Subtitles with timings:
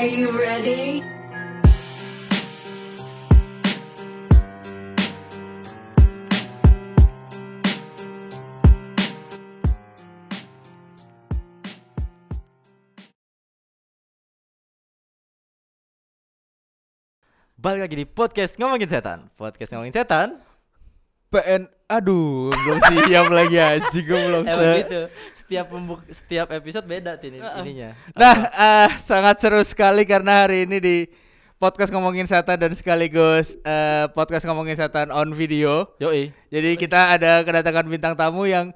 [0.00, 1.04] Are you ready?
[17.60, 19.28] Balik lagi di podcast ngomongin setan.
[19.36, 20.40] Podcast ngomongin setan.
[21.30, 25.00] PN aduh belum siap lagi anjing gue belum Emang se- gitu.
[25.34, 27.94] Setiap pembuk setiap episode beda tin ininya.
[28.14, 30.96] Nah, eh, sangat seru sekali karena hari ini di
[31.58, 35.90] podcast ngomongin setan dan sekaligus eh, podcast ngomongin setan on video.
[36.02, 36.34] Yoi.
[36.50, 38.74] Jadi kita ada kedatangan bintang tamu yang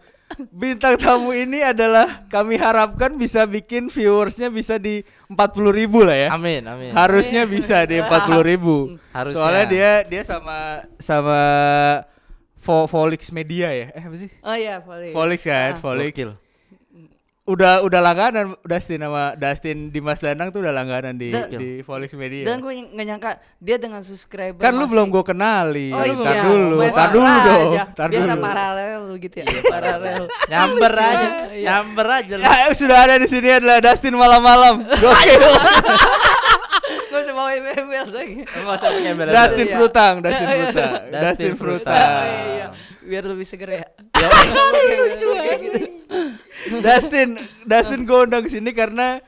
[0.50, 6.28] bintang tamu ini adalah kami harapkan bisa bikin viewersnya bisa di 40.000 ribu lah ya.
[6.34, 6.90] Amin, amin.
[6.94, 8.98] Harusnya bisa di 40.000 ribu.
[9.10, 9.38] Harusnya.
[9.38, 11.40] Soalnya dia dia sama sama
[12.64, 13.92] Vo Volix Media ya.
[13.92, 14.32] Eh apa sih?
[14.40, 15.12] Oh iya, Volix.
[15.12, 15.78] Volix kan, Ah.
[15.78, 16.10] Volix.
[16.10, 16.32] Gokil.
[17.44, 22.16] Udah udah langganan Dustin sama Dustin Dimas Danang tuh udah langganan di Dan- di Volix
[22.16, 22.40] Media.
[22.40, 23.30] Dan gue nggak nyangka
[23.60, 25.92] dia dengan subscriber kan lu belum gue kenali.
[25.92, 27.44] Oh iya, tar dulu, biasa tar dulu aja.
[27.44, 27.72] dong.
[27.92, 28.40] Tar Biasa dulu.
[28.40, 29.46] paralel lu gitu ya.
[29.60, 30.24] paralel.
[30.48, 31.28] Nyamber aja.
[31.52, 31.64] Iya.
[31.68, 32.42] Nyamber aja lu.
[32.42, 34.74] Ya, sudah ada di sini adalah Dustin malam-malam.
[35.04, 35.40] Gokil.
[37.44, 38.36] Usah bawa email lagi.
[38.46, 39.74] Pakai embel Dustin Iya.
[39.76, 40.64] Frutang, Dustin Iya, iya.
[40.64, 42.08] Frutang, Dustin Frutang.
[42.08, 42.66] Oh, iya, iya.
[43.04, 43.86] Biar lebih seger ya.
[45.04, 45.78] Lucu gitu.
[46.80, 47.28] Dustin,
[47.68, 49.20] Dustin gue undang sini karena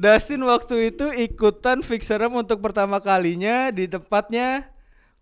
[0.00, 4.64] Dustin waktu itu ikutan Fixerem untuk pertama kalinya di tempatnya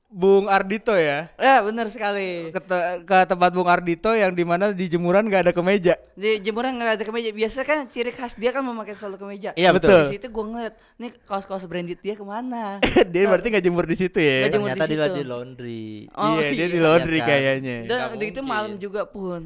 [0.09, 1.28] Bung Ardito ya.
[1.37, 2.48] Ya benar sekali.
[2.48, 6.01] Ke, te- ke tempat Bung Ardito yang di mana di jemuran gak ada kemeja.
[6.17, 7.28] Di jemuran nggak ada kemeja.
[7.28, 9.53] Biasa kan ciri khas dia kan memakai selalu kemeja.
[9.53, 10.09] Iya, betul.
[10.09, 12.81] Di situ gue ngeliat, nih kaos-kaos branded dia ke mana?
[13.12, 14.48] dia berarti gak jemur di situ ya.
[14.48, 15.12] Nggak jemur Ternyata di di, situ.
[15.12, 15.86] di laundry.
[16.17, 16.67] Oh, iya, dia iya.
[16.67, 17.29] di laundry Iya kan?
[17.29, 17.77] kayaknya.
[17.79, 18.45] Dan Nggak udah gitu mungkin.
[18.48, 19.41] malam juga pun.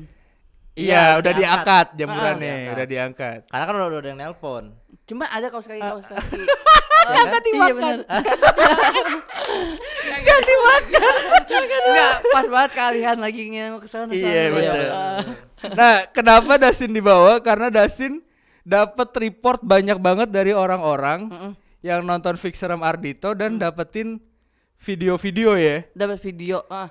[0.72, 1.36] Iya, Iya, udah diangkat.
[1.36, 2.72] diangkat Ah, jemurannya, diangkat.
[2.72, 3.40] udah diangkat.
[3.46, 4.64] Karena kan udah, udah ada yang nelpon.
[5.04, 6.40] Cuma ada kaos kaki kaos kaki.
[7.02, 7.98] Kagak Iya benar.
[10.02, 11.14] Enggak dimakan.
[11.82, 14.08] Enggak, pas banget kalian lagi ingin ke sana.
[14.08, 14.86] Iya, betul.
[14.88, 15.18] Ah.
[15.68, 17.38] Nah, kenapa Dustin dibawa?
[17.38, 18.22] Karena Dustin
[18.62, 21.52] dapat report banyak banget dari orang-orang Mm-mm.
[21.80, 24.22] yang nonton Fixerem Ardito dan dapetin
[24.78, 25.82] video-video ya.
[25.92, 26.90] dapat video ah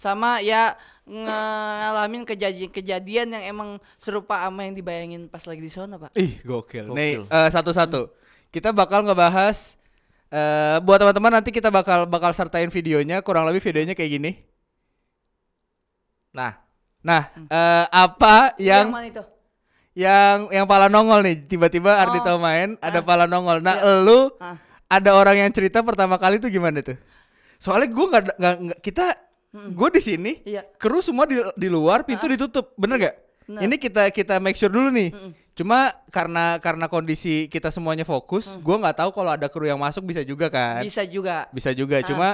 [0.00, 0.72] sama ya
[1.04, 3.68] ngalamin kejadian-kejadian yang emang
[4.00, 6.88] serupa sama yang dibayangin pas lagi di sana pak Ih, gokil.
[6.88, 6.96] Gokil.
[6.96, 8.08] Nih, eh, satu-satu.
[8.48, 9.76] Kita bakal ngebahas
[10.30, 14.32] eh buat teman-teman nanti kita bakal bakal sertain videonya, kurang lebih videonya kayak gini.
[16.32, 16.54] Nah,
[17.00, 19.22] Nah, eh, apa yang yang mana itu
[19.96, 22.36] yang yang pala nongol nih tiba-tiba Ardito Oh.
[22.36, 23.04] main ada Ah.
[23.04, 24.04] pala nongol nah Iya.
[24.04, 24.60] lu Ah.
[24.86, 27.00] ada orang yang cerita pertama kali tuh gimana tuh
[27.56, 28.78] soalnya gua nggak nggak
[29.50, 32.30] kita gue di sini iya kru semua di di luar pintu Ah.
[32.30, 33.66] ditutup bener gak Bener.
[33.66, 35.34] ini kita kita make sure dulu nih Mm-mm.
[35.52, 40.06] cuma karena karena kondisi kita semuanya fokus gua nggak tahu kalau ada kru yang masuk
[40.06, 42.06] bisa juga kan bisa juga bisa juga Ah.
[42.06, 42.28] cuma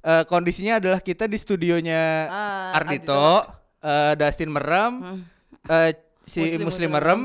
[0.00, 3.44] eh, kondisinya adalah kita di studionya Ah, Ardito,
[3.78, 5.20] eh, Dustin merem Hmm.
[5.66, 7.20] eh, si Muslim Muslim, merem.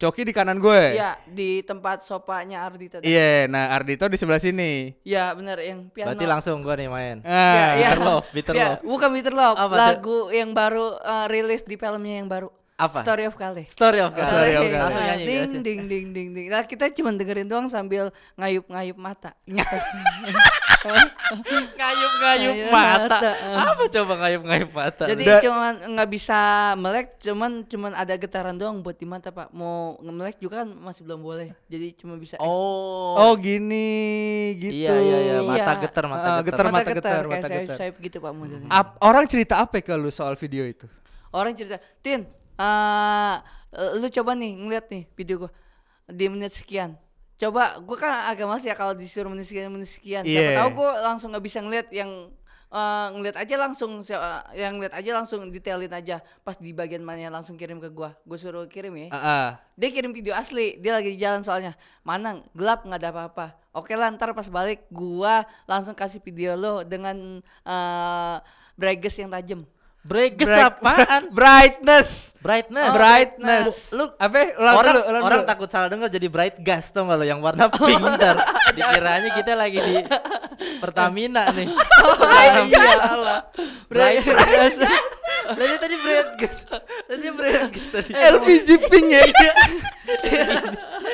[0.00, 0.96] Coki di kanan gue.
[0.96, 3.04] Iya di tempat sopanya Ardito tadi.
[3.04, 4.96] Iya, nah Ardito di sebelah sini.
[5.04, 6.08] Iya benar yang piano.
[6.08, 7.16] berarti langsung gua nih main.
[7.20, 7.88] Ah, Iya, iya.
[7.90, 8.80] Bitter Love, Bitter Iya, Love.
[8.82, 9.76] bukan Bitter Love, Apa tuh?
[9.76, 12.48] lagu yang baru eh, rilis di filmnya yang baru.
[12.80, 13.04] Apa?
[13.04, 13.62] Story of Kale.
[13.68, 14.24] Story of God.
[14.26, 14.80] Story of God.
[14.80, 15.60] Langsung nyanyi ding, biasa.
[15.60, 16.46] ding ding ding ding.
[16.48, 19.36] Nah, kita cuma dengerin doang sambil ngayup-ngayup mata.
[20.80, 21.12] Ngayup
[21.76, 23.04] ngayup Ngayup mata.
[23.20, 23.30] mata.
[23.68, 25.04] Apa coba ngayup ngayup mata?
[25.06, 26.38] Jadi Da- cuman nggak bisa
[26.74, 29.52] melek, cuman cuman ada getaran doang buat di mata pak.
[29.52, 31.52] Mau ngemelek juga kan masih belum boleh.
[31.68, 32.40] Jadi cuma bisa.
[32.40, 33.12] oh.
[33.12, 33.92] Oh gini
[34.56, 34.72] gitu.
[34.72, 35.82] Iya iya iya, mata Iya.
[35.84, 36.64] getar mata Ah, getar.
[36.64, 36.64] getar.
[36.66, 37.76] mata getar, getar, kayak mata sayap, getar.
[37.76, 38.30] sayap gitu pak.
[38.70, 40.88] Ap- orang cerita apa ke lu soal video itu?
[41.30, 42.24] Orang cerita, Tin,
[42.60, 43.34] eh
[43.96, 45.50] lu coba nih ngeliat nih video gua
[46.04, 46.98] di menit sekian.
[47.34, 50.22] Coba, gua kan agak mas ya kalau disuruh menit sekian menit sekian.
[50.22, 50.58] Siapa Iya.
[50.60, 52.28] tahu gua langsung nggak bisa ngeliat yang
[52.70, 57.00] eh, ngeliat aja langsung si- eh, yang ngeliat aja langsung detailin aja pas di bagian
[57.00, 59.48] mana langsung kirim ke gua gua suruh kirim ya Ah, ah.
[59.74, 63.90] dia kirim video asli dia lagi di jalan soalnya mana gelap nggak ada apa-apa oke
[63.90, 68.36] lah ntar pas balik gua langsung kasih video lo dengan eh
[68.74, 69.60] brightness yang tajam
[70.00, 71.22] Bright- apaan?
[71.36, 72.32] Brightness.
[72.40, 72.88] Brightness.
[72.88, 73.76] Oh, Brightness.
[73.92, 74.56] Lu Apa?
[74.56, 75.50] Ulang orang dulu, ulang orang dulu.
[75.52, 78.40] takut salah dengar jadi bright gas tuh lo yang warna pink ntar
[78.76, 79.94] dikiranya kita lagi di
[80.80, 81.68] Pertamina nih
[82.72, 83.40] Jangan salah
[83.92, 84.74] bright gas
[85.52, 86.56] tadi tadi bright gas
[87.04, 89.22] tadi bright gas tadi LPG pink ya.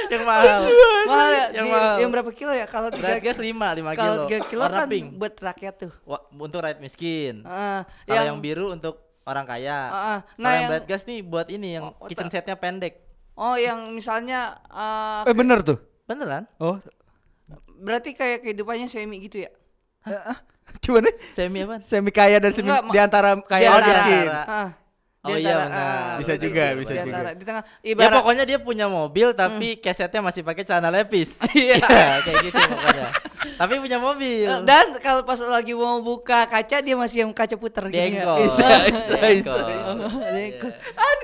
[0.13, 0.59] yang mahal.
[1.07, 1.47] Mahal ya?
[1.53, 1.97] Yang di- mahal.
[1.99, 2.67] yang berapa kilo ya?
[2.67, 3.55] Kalau tiga gas 5 5
[3.93, 4.23] kalau kilo.
[4.25, 5.07] tiga kilo warna kan pink.
[5.15, 5.93] buat rakyat tuh.
[6.03, 7.43] Wah, untuk rakyat miskin.
[7.43, 9.79] Ah, kalau yang, biru untuk orang kaya.
[9.85, 10.19] Ah.
[10.29, 12.95] kalau Nah, yang yang- bright gas nih buat ini yang Oh, kitchen setnya pendek.
[13.35, 15.77] Oh yang misalnya eh, Eh bener tuh.
[16.05, 16.47] beneran?
[16.57, 16.79] Oh,
[17.77, 19.51] Berarti kayak kehidupannya semi gitu ya?
[20.03, 20.39] Eh, ah,
[20.79, 21.13] Gimana?
[21.31, 21.79] Semi apa?
[21.79, 24.29] Semi kaya dan semi Enggak, di antara kaya Di dan antara- miskin.
[25.27, 25.83] Oh di iya, antara, benar.
[26.07, 27.31] ah, Bisa juga, di bisa antara- juga.
[27.33, 31.43] Di tengah Ya ibarat pokoknya dia punya mobil tapi kesetnya masih pakai celana lepis.
[31.57, 31.83] Iya.
[32.23, 33.09] kayak gitu pokoknya.
[33.57, 34.47] tapi punya mobil.
[34.47, 38.07] Eh, Dan kalau pas lagi mau buka kaca dia masih yang kaca puter ya.
[38.07, 38.39] Dengkol.
[38.43, 39.59] Bisa, bisa, Dengkol.
[39.67, 40.73] bisa, Dengkol.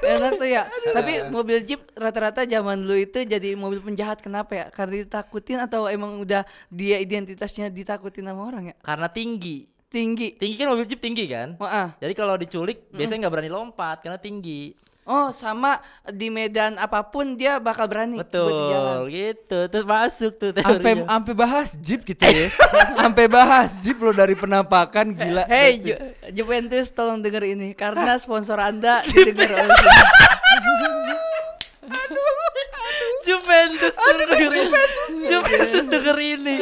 [0.03, 0.63] Enak tuh ya.
[0.89, 4.67] Tapi mobil Jeep rata-rata zaman dulu itu jadi mobil penjahat kenapa ya?
[4.69, 8.77] Karena ditakutin atau emang udah dia identitasnya ditakutin sama orang ya?
[8.81, 9.72] Karena tinggi.
[9.93, 10.29] Tinggi.
[10.35, 11.55] Tinggi kan mobil jeep tinggi kan?
[11.61, 11.89] Wah, ah.
[12.01, 14.73] Jadi kalau diculik biasanya nggak berani lompat karena tinggi.
[15.03, 18.47] Oh, sama di medan apa pun dia bakal berani buat di jalan.
[18.47, 19.59] Betul, gitu.
[19.67, 21.05] Terus masuk tuh Sampai teorinya.
[21.11, 22.47] sampai bahas Jeep gitu ya.
[23.03, 25.43] Sampai bahas Jeep lo dari penampakan gila.
[25.45, 25.83] Hey.
[25.83, 25.99] Ju-
[26.33, 29.75] Juventus tolong denger ini karena sponsor Anda didengar oleh.
[33.23, 34.71] Juventus suruh denger ini.
[35.23, 36.57] Juventus denger ini.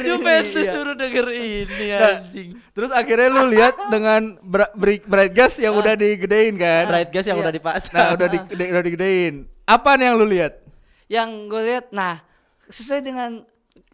[0.00, 0.72] Juventus Iya.
[0.72, 2.48] suruh denger ini Nah, anjing.
[2.70, 6.86] Terus akhirnya lu lihat dengan bra- bright, bright gas yang udah digedein kan.
[6.86, 7.44] Bright gas yang Iya.
[7.44, 7.92] udah dipasang.
[7.92, 9.34] Nah, udah di, di- udah digedein.
[9.62, 10.52] Apa nih yang lu lihat?
[11.06, 12.24] Yang gue lihat, nah
[12.66, 13.44] sesuai dengan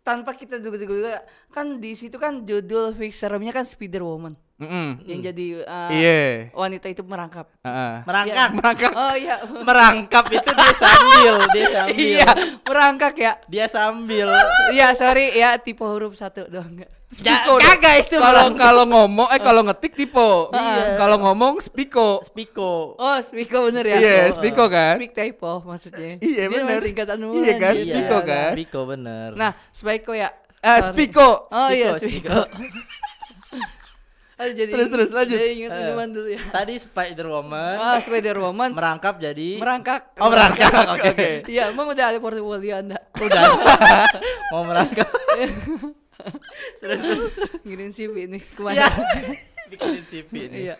[0.00, 1.20] tanpa kita duga-duga
[1.50, 4.98] kan di situ kan judul fixernya kan Spider Woman Mm-mm.
[5.06, 6.50] yang jadi uh, Iya.
[6.50, 7.46] wanita itu merangkap.
[7.62, 7.94] Heeh.
[8.02, 8.48] merangkak.
[8.58, 8.92] Merangkak.
[8.92, 9.36] Oh iya.
[9.68, 11.94] Merangkap itu dia sambil, dia sambil.
[11.94, 12.28] iya,
[12.66, 13.32] merangkak ya.
[13.46, 14.26] Dia sambil.
[14.74, 16.90] Iya, sorry ya tipe huruf satu doang enggak.
[17.08, 17.64] Spiko dong.
[17.64, 20.50] kagak itu Kalau kalau ngomong eh kalau ngetik tipo.
[20.52, 20.98] Iya.
[20.98, 22.20] Kalau ngomong spiko.
[22.20, 22.98] Spiko.
[22.98, 23.96] Oh, Spiko bener ya?
[23.96, 24.98] Iya, spiko kan?
[25.00, 26.18] Speak typo maksudnya.
[26.20, 26.82] Iya, bener.
[26.84, 27.94] singkatan Iya kan, anjing.
[27.94, 28.50] Spiko Iya, kan?
[28.52, 29.28] Spiko bener.
[29.38, 30.34] Nah, Spiko ya.
[30.58, 30.90] Eh, Sorry.
[30.90, 31.28] spiko.
[31.48, 32.38] Oh iya, Spiko, Spiko.
[34.38, 35.34] Aduh, jadi Terus, terus, lanjut.
[35.34, 35.78] Jadi ingat Eh.
[35.80, 36.38] minuman dulu ya.
[36.48, 40.14] tadi Spider Woman Ah, Spider Woman merangkap jadi merangkak.
[40.16, 40.70] Oh, merangkak.
[40.88, 41.30] Oke, oke.
[41.46, 42.98] Iya, emang udah ada portfolio Anda.
[43.14, 43.42] Udah.
[44.52, 45.10] Mau merangkap.
[47.64, 48.48] Ngirim CV ini Ya.
[48.48, 48.86] ke mana?
[49.68, 50.56] Bikinin CV ini.
[50.64, 50.76] Iya.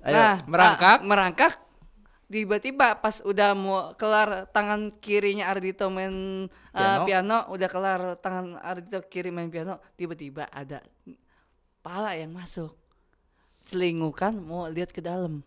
[0.00, 0.12] Ayo.
[0.12, 0.98] Nah, merangkak.
[0.98, 1.52] ah, merangkak.
[2.24, 6.12] Tiba-tiba pas udah mau kelar tangan kirinya Ardito main
[6.48, 7.04] uh, Piano.
[7.04, 10.80] piano, udah kelar tangan Ardito kiri main piano, tiba-tiba ada
[11.84, 12.72] pala yang masuk.
[13.68, 15.44] Celingukan mau lihat ke dalam.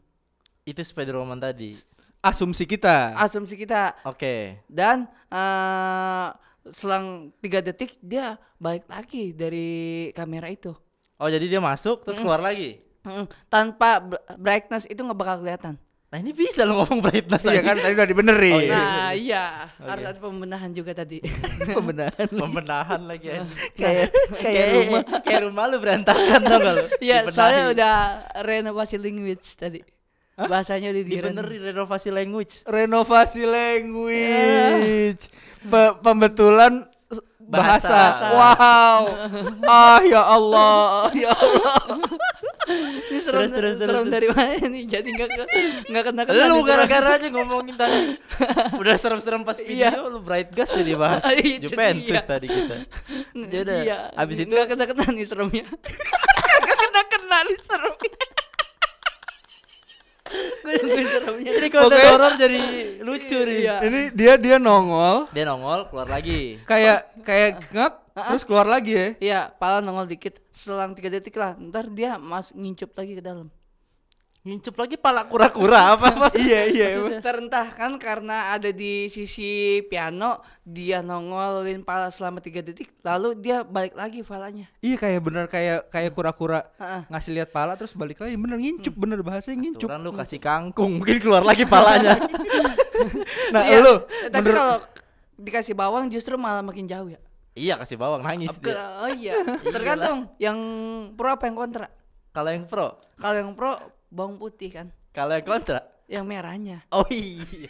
[0.61, 1.73] Itu Spider Woman tadi.
[2.21, 3.17] Asumsi kita.
[3.17, 4.61] Asumsi kita Oke.
[4.69, 6.27] dan eh
[6.75, 9.67] selang tiga detik dia balik lagi dari
[10.13, 10.75] kamera itu.
[11.17, 12.77] Oh, jadi dia masuk terus keluar lagi.
[13.07, 15.75] Mm, tanpa br- brightness itu nggak bakal kelihatan.
[16.17, 18.57] Nah, ini bisa lo ngomong brightness Iya kan tadi udah dibenerin.
[18.57, 18.73] Oh, iya.
[18.73, 19.43] Nah, iya,
[19.85, 21.21] harus ada pembenahan juga tadi.
[21.77, 22.25] Pembenahan.
[22.33, 23.53] Pembenahan lagi anjing.
[23.85, 24.09] kayak
[24.41, 25.01] kayak rumah.
[25.21, 26.85] kayak rumah lu berantakan tau gak lu?
[27.05, 27.95] Iya, soalnya udah
[28.41, 29.85] renovasi language tadi.
[30.41, 32.65] Bahasanya udah dibenerin renovasi language.
[32.65, 35.21] Renovasi language.
[35.69, 36.81] Pe- pembetulan
[37.45, 37.93] bahasa.
[37.93, 38.27] Bahasa.
[38.33, 39.01] Wow.
[39.69, 41.13] ah ya Allah.
[41.13, 41.77] Ya Allah.
[43.07, 44.11] Ini serem, Terus, terus, terus, serem terus.
[44.11, 44.83] dari mana nih?
[44.85, 45.43] Jadi nggak ke
[45.87, 46.43] nggak kena kena.
[46.45, 47.99] Lu gara-gara aja ngomongin tadi
[48.81, 49.89] Udah serem-serem pas video Iya.
[50.03, 52.21] Lu bright gas jadi bahas Itu Juventus dia.
[52.21, 52.75] tadi kita
[53.33, 55.65] Jadi Iya, Abis itu nggak kena kena nih seremnya.
[55.65, 58.15] Nggak kena kena nih seremnya.
[60.59, 61.51] Gue nungguin seremnya.
[61.53, 62.03] Ini konten Oke.
[62.05, 62.59] horor jadi
[62.99, 63.75] lucu nih Iya.
[63.81, 67.93] Ini dia dia nongol Dia nongol keluar lagi kayak kayak ngak
[68.25, 69.07] terus keluar lagi ya.
[69.21, 70.41] Iya, pala nongol dikit.
[70.49, 73.53] Selang tiga detik lah, ntar dia mas ngincup lagi ke dalam.
[74.47, 76.87] Ngincup lagi pala kura-kura apa-apa iya iya.
[77.19, 83.67] Terentah kan karena ada di sisi piano, dia nongolin pala selama tiga detik, lalu dia
[83.67, 84.71] balik lagi palanya.
[84.79, 87.01] Iya kayak bener kayak kayak kura-kura Heeh.
[87.11, 89.91] ngasih lihat pala terus balik lagi bener ngincup bener bahasanya ngincup.
[89.91, 92.15] Aturan lu kasih kangkung Mungkin keluar lagi palanya
[93.53, 93.93] Nah Iya, lu
[94.31, 94.75] tapi menurut kalau
[95.43, 97.19] dikasih bawang justru malah makin jauh ya.
[97.57, 99.33] Iya kasih bawang nangis Ke, dia oh iya,
[99.75, 100.57] tergantung yang
[101.17, 101.89] pro apa yang kontra.
[102.29, 103.73] Kalau yang pro Kalau yang pro
[104.07, 106.87] bawang putih kan, Kalau yang kontra yang merahnya.
[106.87, 107.67] Oh iya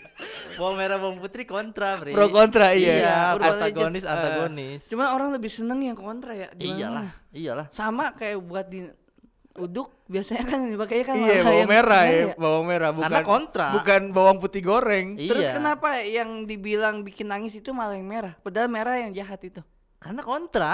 [0.59, 2.93] Bawang merah bawang putih kontra bre pro kontra iya.
[3.01, 6.47] Iya Urban antagonis antagonis Cuma orang lebih seneng yang kontra ya.
[6.53, 7.09] di Iyalah.
[7.33, 8.85] Iyalah Sama kayak buat di
[9.57, 12.25] uduk biasanya kan dipakainya kan Iya bawang yang merah ya, ya.
[12.37, 13.67] bawang merah bukan Karena kontra.
[13.73, 15.07] bukan bawang putih goreng.
[15.17, 15.53] Terus Iya.
[15.57, 18.37] kenapa yang dibilang bikin nangis itu malah yang merah?
[18.45, 19.65] Padahal merah yang jahat itu.
[19.97, 20.73] Karena kontra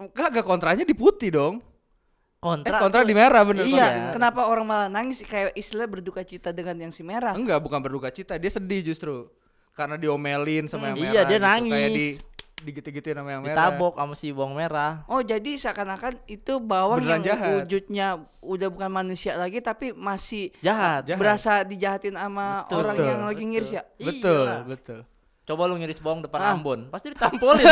[0.00, 1.54] Kagak kontranya di putih dong.
[1.56, 4.12] Eh Kontra kontra tuh- di merah bener iya, kontra.
[4.16, 7.36] kenapa orang malah nangis kayak istilah berduka cita dengan yang si merah?
[7.36, 9.28] Enggak, bukan berduka cita, dia sedih justru.
[9.70, 11.12] Karena diomelin sama yang Hmm, merah.
[11.12, 11.44] iya, dia gitu.
[11.44, 12.16] Kayak nangis.
[12.56, 13.56] di digituin sama yang merah.
[13.68, 17.52] Ditabok sama si bawang merah Oh, jadi seakan-akan itu bawang Beneran yang jahat.
[17.58, 18.06] wujudnya
[18.38, 21.16] udah bukan manusia lagi tapi masih Jahat Jahat.
[21.16, 22.76] berasa dijahatin sama Betul.
[22.78, 23.82] orang Betul, yang lagi ngiris ya.
[23.98, 24.60] Betul, Iyalah.
[24.66, 25.00] betul.
[25.50, 26.54] Coba lu ngiris bawang depan Ah.
[26.54, 27.66] Ambon, pasti ditampolin.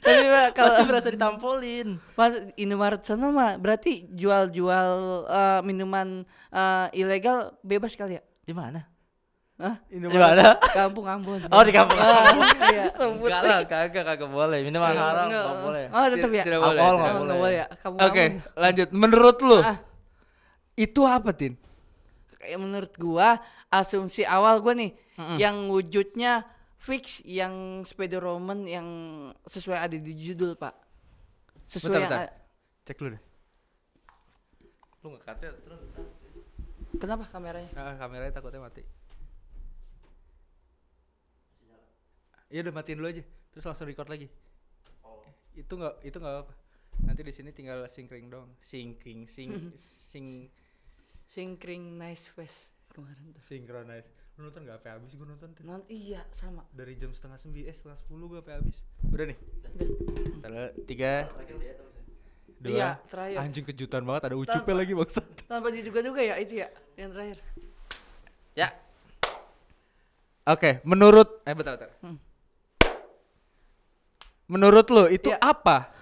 [0.00, 2.00] Tapi Pak, kalau pasti berasa ditampolin.
[2.16, 4.88] Mas Indomaret sana mah berarti jual-jual
[5.28, 8.22] eh, minuman eh, ilegal bebas kali ya?
[8.42, 8.88] Di mana?
[9.58, 9.76] Hah?
[9.84, 10.56] Di mana?
[10.72, 11.44] Kampung Ambon.
[11.50, 11.98] Oh di kampung.
[11.98, 12.32] Ah,
[12.72, 12.88] iya.
[12.88, 14.62] Enggak lah, kagak kagak boleh.
[14.62, 15.44] Minuman haram Enggak.
[15.44, 15.84] enggak boleh.
[15.90, 16.44] Oh, tetap ya.
[16.48, 17.26] Tidak boleh, Alkohol tidak nggak Oh, boleh.
[17.26, 17.66] nggak boleh ya.
[17.76, 18.24] Kampung Oke,
[18.56, 18.88] lanjut.
[18.94, 19.76] Menurut lu Ah.
[20.74, 21.58] itu apa, Tin?
[22.48, 23.36] Kayak menurut gua
[23.68, 24.96] asumsi awal gua nih
[25.36, 26.48] yang wujudnya
[26.80, 28.88] fix yang sepeda Roman yang
[29.44, 30.72] sesuai ada di judul, Pak.
[31.68, 32.32] Sesuai Bentar, yang bentar.
[32.32, 32.36] a-
[32.88, 33.22] Cek dulu deh.
[34.98, 35.80] Lu enggak kate terus.
[36.96, 37.68] Kenapa kameranya?
[37.76, 38.80] Ah, kameranya takutnya mati.
[42.48, 43.20] Ya udah matiin dulu aja,
[43.52, 44.32] terus langsung record lagi.
[45.52, 46.52] Itu nggak itu nggak apa.
[47.04, 48.48] Nanti di sini tinggal syncing dong.
[48.64, 50.24] Syncing, sing, sing,
[51.28, 53.42] Nice face kemarin tuh.
[53.44, 54.08] synchronize.
[54.40, 55.12] Lu nonton nggak sampai habis?
[55.12, 55.62] Gue nonton tuh.
[55.62, 56.64] Non iya sama.
[56.72, 58.76] Dari jam setengah sembilan, eh setengah sepuluh gue sampai habis.
[59.06, 59.38] Udah nih.
[60.88, 61.12] Tiga,
[62.58, 62.72] dua.
[62.72, 63.36] Iya, terakhir.
[63.44, 65.24] Anjing kejutan banget, ada ucupnya lagi maksud.
[65.46, 67.38] Tanpa diduga-duga ya itu ya yang terakhir.
[68.58, 68.68] Ya,
[70.48, 71.92] Oke, menurut eh bentar bentar.
[72.00, 72.16] Hmm.
[74.48, 75.36] Menurut lo itu Ya.
[75.44, 75.92] apa?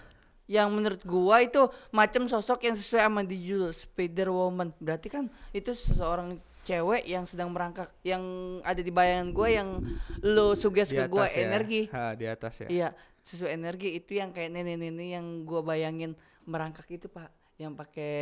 [0.47, 4.71] Yang menurut gua itu macam sosok yang sesuai sama di judul Spider Woman.
[4.79, 8.23] Berarti kan itu seseorang cewek yang sedang merangkak yang
[8.67, 9.83] ada di bayangan gua yang
[10.23, 11.47] lo suges ke gua ya.
[11.47, 11.87] energi.
[11.91, 12.69] Ha, di atas ya.
[12.71, 12.89] Iya,
[13.23, 17.31] sesuai energi itu yang kayak nenek-nenek yang gua bayangin merangkak itu, Pak.
[17.57, 18.15] Yang pakai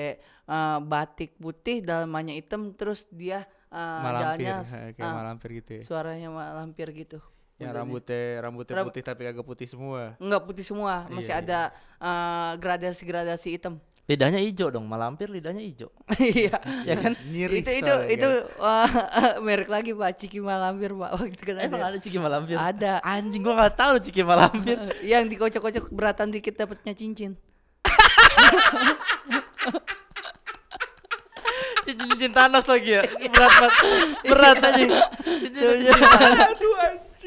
[0.46, 5.82] eh, batik putih, dalamannya hitam terus dia eh, malampir, jalannya kayak ah, malampir gitu ya.
[5.88, 7.18] suaranya malampir gitu.
[7.54, 10.18] Yang rambutnya rambutnya Ram- putih tapi agak putih semua.
[10.18, 11.61] Enggak putih semua, masih Iya, ada
[11.96, 13.78] eh, gradasi-gradasi hitam.
[14.04, 15.88] lidahnya hijau dong, malampir lidahnya hijau.
[16.20, 16.58] Iya.
[16.88, 17.14] Ya kan?
[17.25, 17.62] Nyiri.
[17.62, 18.84] itu itu itu wah,
[19.46, 21.11] merek lagi Pak Ciki Malampir Pak.
[21.14, 21.88] Waktu itu kan Emang ada.
[21.88, 22.56] ada ciki malampir?
[22.58, 22.92] Ada.
[23.00, 24.76] Anjing gua enggak tahu ciki malampir.
[25.00, 27.38] yang dikocok-kocok beratan dikit dapatnya cincin.
[31.84, 33.02] Cincin-cincin Thanos lagi ya.
[33.04, 33.75] Berat banget.
[34.25, 34.84] Berat aja.
[35.23, 37.03] Cincin-cincin Thanos.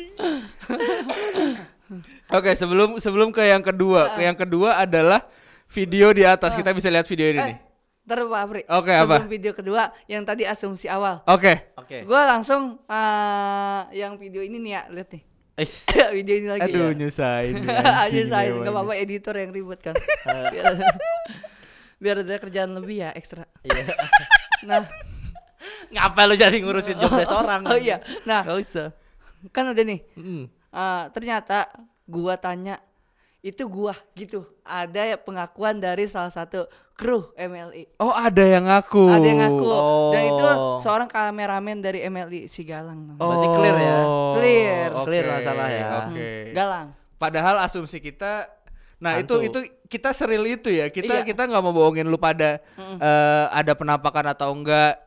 [2.29, 5.23] Oke, sebelum sebelum ke yang kedua, ke yang kedua adalah
[5.67, 6.51] video di atas.
[6.53, 7.57] Kita bisa lihat video ini Eh, nih.
[8.03, 8.61] ntar Pak Apri.
[8.67, 9.15] Oke, apa?
[9.17, 11.23] Sebelum video kedua yang tadi asumsi awal.
[11.25, 11.71] Oke.
[11.75, 12.03] Oke.
[12.03, 15.23] Gua langsung eh, yang video ini nih ya, lihat nih.
[15.57, 15.87] Eish.
[16.17, 16.67] video ini lagi.
[16.67, 16.97] Aduh, ya.
[16.97, 17.53] nyusahin.
[17.63, 18.75] nih, Aja anjing saya memang nggak nih.
[18.75, 19.95] apa-apa editor yang ribet kan.
[20.51, 20.65] biar,
[21.97, 23.47] biar ada kerjaan lebih ya ekstra.
[23.63, 23.95] Iya.
[24.63, 24.83] Nah,
[25.87, 27.63] Ngapa lu jadi ngurusin jobdesk orang?
[27.63, 28.03] oh iya.
[28.23, 28.87] Nah, Gak usah.
[29.49, 29.99] Kan udah nih.
[30.15, 30.45] Mm.
[30.67, 31.69] Eh, ternyata
[32.03, 32.77] gua tanya
[33.39, 34.43] itu gua gitu.
[34.61, 37.93] Ada ya pengakuan dari salah satu kru MLI.
[37.97, 39.05] Oh, ada yang ngaku.
[39.05, 39.69] Ada yang ngaku.
[40.11, 40.81] Dan itu Oh.
[40.81, 43.21] seorang kameramen dari MLI si Galang namanya.
[43.21, 43.97] Berarti clear ya?
[44.33, 44.89] Clear.
[44.91, 45.85] oke, Clear masalah ya.
[46.03, 46.29] Oke.
[46.51, 46.87] Galang.
[47.17, 48.49] Padahal asumsi kita
[48.97, 49.37] Nah, Hantu.
[49.45, 50.89] itu itu kita seril itu ya.
[50.89, 51.25] Kita Iya.
[51.25, 52.57] kita nggak mau bohongin lu pada
[52.97, 54.97] eh, ada penampakan atau enggak.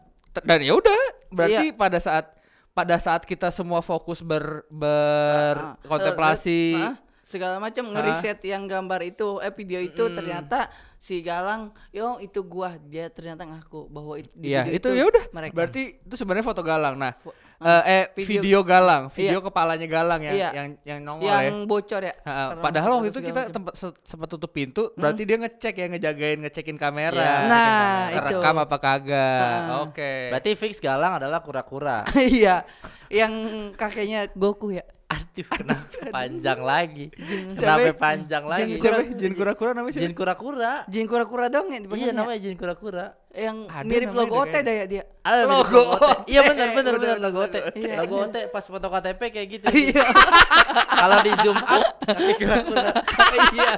[0.46, 1.76] Dan ya udah, berarti Iya.
[1.76, 2.30] pada saat
[2.70, 9.00] pada saat kita semua fokus ber Ah, berkontemplasi eh, eh, segala macam ngeriset yang gambar
[9.04, 14.30] itu eh video itu ternyata si Galang yo itu gua dia ternyata ngaku bahwa itu
[14.34, 15.24] di Iya, video itu ya udah.
[15.30, 16.94] mereka Berarti itu sebenarnya foto Galang.
[16.94, 19.46] Nah, Fo- eh, eh video- video, Galang, video Iya.
[19.46, 20.48] kepalanya Galang yang Iya.
[20.50, 21.44] yang yang nongol ya.
[21.44, 25.36] yang bocor ya Karena padahal waktu itu kita tempat se- sempat tutup pintu, berarti dia
[25.36, 27.20] ngecek ya ngejagain ngecekin kamera.
[27.20, 27.36] Iya.
[27.46, 28.36] Nah, itu.
[28.36, 29.44] Rekam apa kagak.
[29.44, 29.84] Ha.
[29.84, 30.32] Oke.
[30.32, 32.02] Berarti fix Galang adalah kura-kura.
[32.16, 32.64] iya
[33.08, 33.32] yang
[33.74, 34.84] kakeknya Goku ya
[35.30, 37.06] Aduh, kenapa panjang lagi?
[37.14, 37.54] Siapa?
[37.54, 38.72] Kenapa panjang lagi?
[38.74, 39.00] Siapa?
[39.14, 40.02] Jin kura-kura namanya siapa?
[40.02, 40.72] Jin kura-kura.
[40.90, 43.06] Jin kura-kura dong ya Iya namanya Jin kura-kura.
[43.30, 46.26] yang Ada mirip logo OT dah ya dia Ada Logo OT.
[46.34, 47.54] Iya benar benar benar logo OT.
[47.78, 49.66] Logo OT pas foto KTP kayak gitu.
[49.70, 50.02] iya
[51.06, 52.90] Kalau di zoom out kaki kura-kura.
[53.54, 53.72] iya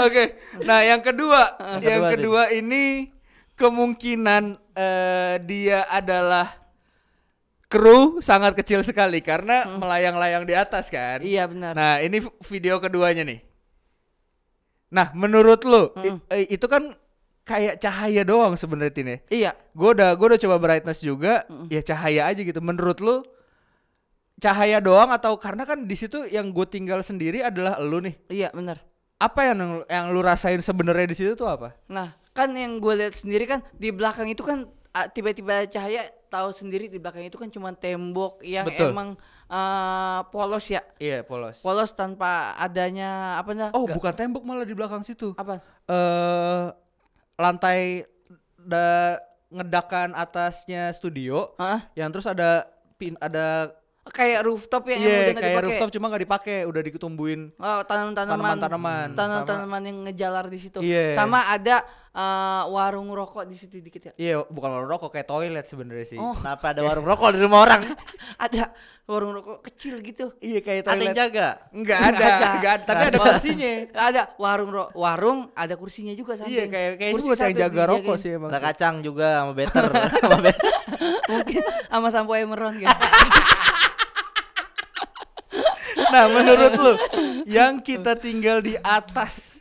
[0.00, 0.24] Oke.
[0.64, 3.12] Nah, yang kedua, yang kedua, kedua ini
[3.58, 6.67] kemungkinan eh, dia adalah
[7.68, 11.20] kru sangat kecil sekali karena melayang-layang di atas kan.
[11.20, 13.40] iya benar Nah, ini video keduanya nih.
[14.88, 16.18] Nah, menurut lu i- Mm-mm.
[16.32, 16.96] eh, itu kan
[17.44, 19.18] kayak cahaya doang sebenarnya Tin ya.
[19.28, 22.60] iya Gue udah gue udah coba brightness juga, ya cahaya aja gitu.
[22.60, 23.20] Menurut lu
[24.38, 28.16] cahaya doang atau karena kan di situ yang gue tinggal sendiri adalah lu nih.
[28.28, 28.80] iya benar
[29.18, 31.74] Apa yang yang lu rasain sebenarnya di situ tuh apa?
[31.90, 34.70] Nah, kan yang gue lihat sendiri kan di belakang itu kan
[35.08, 38.90] tiba-tiba cahaya tahu sendiri di belakang itu kan cuma tembok yang Betul.
[38.90, 39.08] emang
[39.46, 40.84] ah, polos ya.
[40.98, 41.60] Iya, polos.
[41.60, 43.68] Polos tanpa adanya apa nah?
[43.72, 45.32] Oh, nggak- bukan tembok malah di belakang situ.
[45.34, 45.60] apa?
[45.86, 46.64] Eh
[47.38, 48.04] lantai
[48.58, 49.16] da
[49.48, 51.88] ngedakan atasnya studio Hah?
[51.94, 52.68] yang terus ada
[52.98, 53.72] pin ada
[54.10, 55.64] kayak rooftop ya yang iya udah kayak dipakai.
[55.64, 58.56] rooftop cuma nggak dipakai udah ditumbuhin Oh, tanam-tanaman.
[58.56, 59.08] Tanaman-tanaman.
[59.12, 60.78] Tanam-tanaman yang ngejalar di situ.
[60.78, 61.12] Iya.
[61.12, 64.12] Sama ada eh, warung rokok di situ dikit ya.
[64.16, 66.34] iya bukan warung rokok kayak toilet sebenarnya sih Oh.
[66.34, 67.82] Kenapa ada warung rokok di rumah orang?
[68.38, 68.70] Ada
[69.04, 70.34] warung rokok kecil gitu.
[70.38, 71.48] iya kayak Ada yang toilet jaga.
[71.70, 72.26] nggak ada
[72.58, 73.70] nggak ada tapi ada kursinya
[74.08, 76.68] Ada warung ro warung, ada kursinya juga iya samping.
[76.68, 79.84] kayak kayak Kursi buat yang jaga rokok sih emang Ada kacang juga sama better.
[80.18, 80.70] sama better.
[81.30, 82.96] Mungkin sama sampo Emeron gitu.
[86.08, 86.92] Nah menurut lu
[87.44, 89.60] yang kita tinggal di atas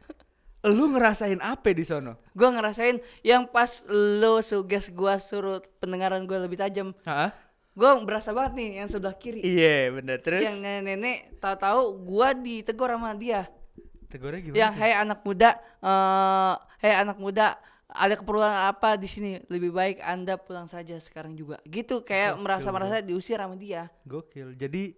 [0.63, 6.43] lu ngerasain apa di sono gua ngerasain yang pas lo suges gua suruh pendengaran gua
[6.43, 6.91] lebih tajam.
[7.07, 7.31] Hah?
[7.71, 9.45] Gua berasa banget nih yang sebelah kiri.
[9.45, 13.45] iya bener terus Yang nenek-nenek tahu-tahu gua ditegur sama dia.
[14.07, 15.51] tegurnya gimana yang hei anak muda
[15.83, 17.59] eh hei anak muda
[17.91, 22.71] ada keperluan apa di sini lebih baik anda pulang saja sekarang juga gitu kayak merasa
[22.71, 24.55] merasa diusir sama dia Gokil.
[24.55, 24.95] Jadi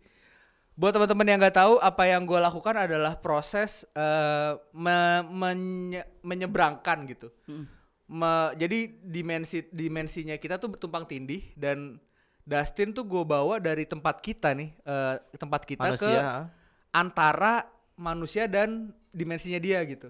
[0.80, 7.04] buat teman-teman yang nggak tahu apa yang gue lakukan adalah proses eh, me- menye- menyeberangkan
[7.12, 7.28] gitu.
[7.52, 7.68] Mm.
[8.08, 12.00] Me- jadi dimensi dimensinya kita tuh tumpang tindih dan
[12.48, 16.48] Dustin tuh gue bawa dari tempat kita nih eh, tempat kita ke Manusia.
[16.96, 17.68] antara
[18.00, 20.08] manusia dan dimensinya dia gitu.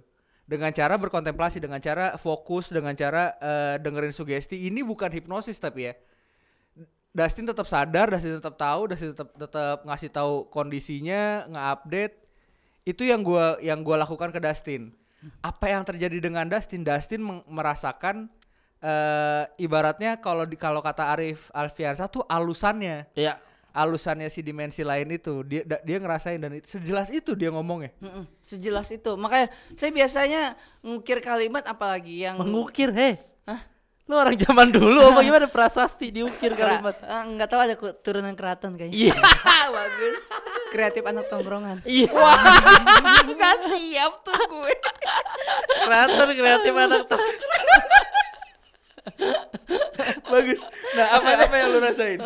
[0.50, 4.70] Dengan cara berkontemplasi, dengan cara fokus, dengan cara eh, dengerin sugesti.
[4.70, 5.94] Ini bukan hipnosis tapi ya.
[7.10, 12.16] Dustin tetap sadar, Dustin tetap tahu, Dustin tetap tetap ngasih tahu kondisinya, nge-update.
[12.86, 14.94] Itu yang gua yang gua lakukan ke Dustin.
[15.42, 16.86] Apa yang terjadi dengan Dustin?
[16.86, 18.30] Dustin merasakan
[18.80, 23.36] eh ibaratnya kalau di kalau kata Arif Alfiansa tuh alusannya Iya.
[23.76, 27.92] alusannya si dimensi lain itu dia da- dia ngerasain dan itu, sejelas itu dia ngomongnya
[28.00, 30.42] Mm-mm, sejelas itu makanya saya biasanya
[30.80, 33.20] ngukir kalimat apalagi yang Mengukir, heh.
[34.10, 36.98] Lu orang zaman dulu apa gimana prasasti diukir kalimat?
[36.98, 39.16] eh, nggak tahu ada turunan keraton kayaknya Iya.
[39.78, 40.20] bagus
[40.70, 42.10] kreatif anak tongkrongan Iya.
[43.30, 44.74] nggak siap tuh gue
[45.80, 47.22] Kreator kreatif anak tuh.
[50.26, 52.20] bagus nah apa apa yang lu rasain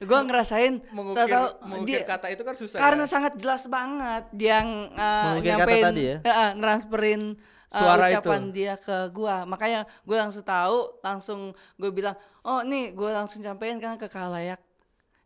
[0.00, 3.10] gua ngerasain mengukir tahu-tahu mengukir dia- kata itu kan susah karena ya?
[3.10, 4.64] sangat jelas banget dia uh,
[5.30, 6.16] Mengukir kata nyampein tadi ya?
[6.22, 6.52] uh,
[7.70, 8.54] uh, Suara ucapan itu.
[8.54, 11.40] dia ke gua makanya gua langsung tahu langsung
[11.74, 14.58] gue bilang oh nih gua langsung sampein kan ke kalayak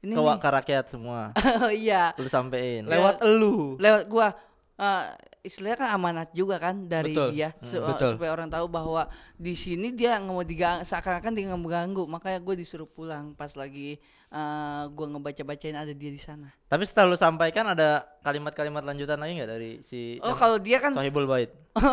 [0.01, 0.37] ini Ke, nih.
[0.37, 1.33] ke rakyat semua.
[1.65, 2.85] oh iya Lu sampein.
[2.85, 4.37] lewat elu lewat gua
[4.77, 5.05] uh,
[5.45, 7.29] istilahnya kan amanat juga kan dari Betul.
[7.31, 8.17] dia Hmm, su- betul.
[8.17, 9.05] supaya orang tahu bahwa
[9.35, 13.33] di sini dia nggak mau diganggu seakan-akan dia nggak mau ganggu makanya gue disuruh pulang
[13.33, 18.81] pas lagi uh, gua ngebaca-bacain ada dia di sana Tapi setelah lu sampaikan ada kalimat-kalimat
[18.83, 21.53] lanjutan lagi nggak dari si oh kalau dia kan Sohibul Bait?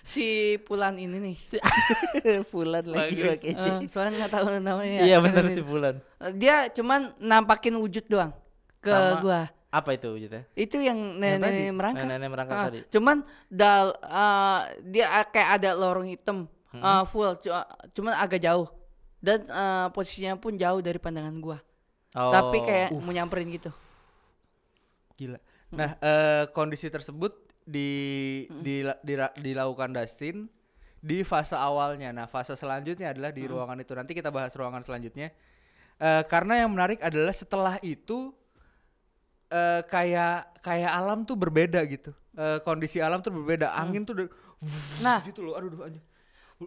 [0.00, 0.24] si
[0.62, 1.60] Pulan ini nih Si-
[2.52, 3.42] bulan lagi Bagus.
[3.42, 5.00] pakai Eh, soalnya nggak tahu namanya.
[5.02, 6.00] Iya benar si Bulan.
[6.16, 8.32] Eh, Dia cuman nampakin wujud doang
[8.78, 9.42] ke Sama gua.
[9.68, 10.48] Apa itu wujudnya?
[10.52, 11.58] Itu yang Yang tadi?
[11.60, 12.06] nenek merangkak.
[12.06, 12.78] Nenek merangkak Ah, tadi.
[12.88, 18.68] Cuman dal eh, dia a- kayak ada lorong hitam eh, full cu- cuman agak jauh.
[19.18, 21.58] Dan eh, posisinya pun jauh dari pandangan gua.
[22.12, 22.30] Oh.
[22.30, 23.68] Tapi kayak mau nyamperin gitu.
[25.14, 27.90] gila nah eh, kondisi tersebut di
[28.56, 30.48] di dira- dilakukan Dustin
[30.96, 35.28] di fase awalnya nah fase selanjutnya adalah di ruangan itu nanti kita bahas ruangan selanjutnya
[35.98, 38.30] Eh, karena yang menarik adalah setelah itu
[39.48, 44.28] eh kayak kayak alam tuh berbeda gitu Eh, kondisi alam tuh berbeda angin tuh udah
[45.00, 45.18] Nah.
[45.22, 46.04] gitu loh aduh, aduh anjing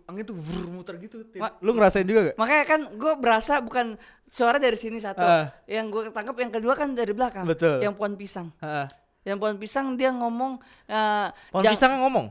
[0.04, 1.20] angin tuh vrr, muter gitu.
[1.36, 5.20] Ma- lu ngerasain juga gak Makanya kan gua berasa bukan suara dari sini satu.
[5.20, 5.52] Ah.
[5.64, 7.44] Yang gua ketangkep yang kedua kan dari belakang.
[7.44, 7.80] Betul.
[7.80, 8.48] Yang pohon pisang.
[8.58, 8.88] Heeh.
[9.22, 12.28] Yang pohon pisang dia ngomong eh, Pohon pisang ngomong.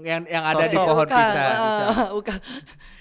[0.00, 0.88] yang yang ada di Sosok.
[0.88, 2.36] pohon Bukan, pisang eh, bukan.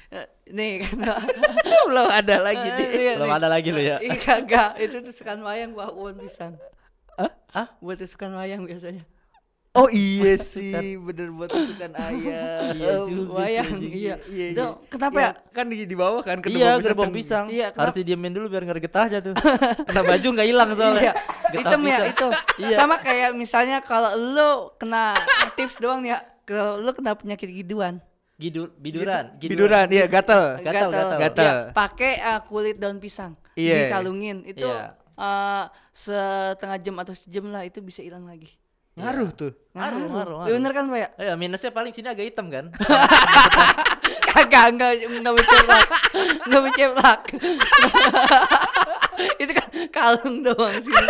[0.10, 0.98] Eh, nih kan
[1.88, 3.38] belum ada lagi Eh, nih iya, Belum nih.
[3.38, 3.98] ada lagi lu ya.
[4.00, 6.54] Iya kagak, itu tusukan wayang buat pohon pisang.
[7.14, 7.32] Hah?
[7.52, 7.68] Hah?
[7.78, 9.06] Buat tusukan wayang biasanya.
[9.70, 12.74] Oh iya sih, bener buat tusukan ayam.
[12.74, 14.16] Iya juga wayang, iya.
[14.26, 14.66] Iya, iya.
[14.88, 15.32] kenapa Iya, ya?
[15.54, 17.46] Kan di, di bawah kan ke Iya, gerbong teng- pisang.
[17.48, 18.00] Iya, Harus kenapa?
[18.02, 19.38] didiemin dulu biar nggak getah aja tuh.
[19.86, 21.02] Kena baju nggak hilang soalnya.
[21.06, 21.14] Iya,
[21.54, 22.08] hitam ya pisang.
[22.10, 22.28] itu.
[22.66, 22.76] Iya.
[22.76, 25.14] Sama kayak misalnya kalau lu kena
[25.54, 28.02] tips doang ya, kalau lu kena penyakit giduan.
[28.40, 30.64] Gidur, biduran, Biduran, iya gatel.
[30.64, 31.20] Gatal, gatal.
[31.20, 31.44] Gatal.
[31.44, 33.36] Ya, pakai uh, kulit daun pisang.
[33.60, 33.92] Iya.
[33.92, 34.48] Dikalungin.
[34.48, 34.96] Itu Iya.
[35.20, 38.56] uh, setengah jam atau sejam lah itu bisa hilang lagi.
[38.96, 39.52] Ngaruh tuh.
[39.76, 40.56] Ngaruh, ngaruh, Ya, ngaruh.
[40.56, 41.08] bener kan, Pak ya?
[41.20, 42.72] Eh, minusnya paling sini agak hitam kan.
[44.32, 45.88] Kagak, enggak enggak menceplak.
[46.48, 47.22] Enggak menceplak.
[49.44, 50.96] itu kan kalung doang sih.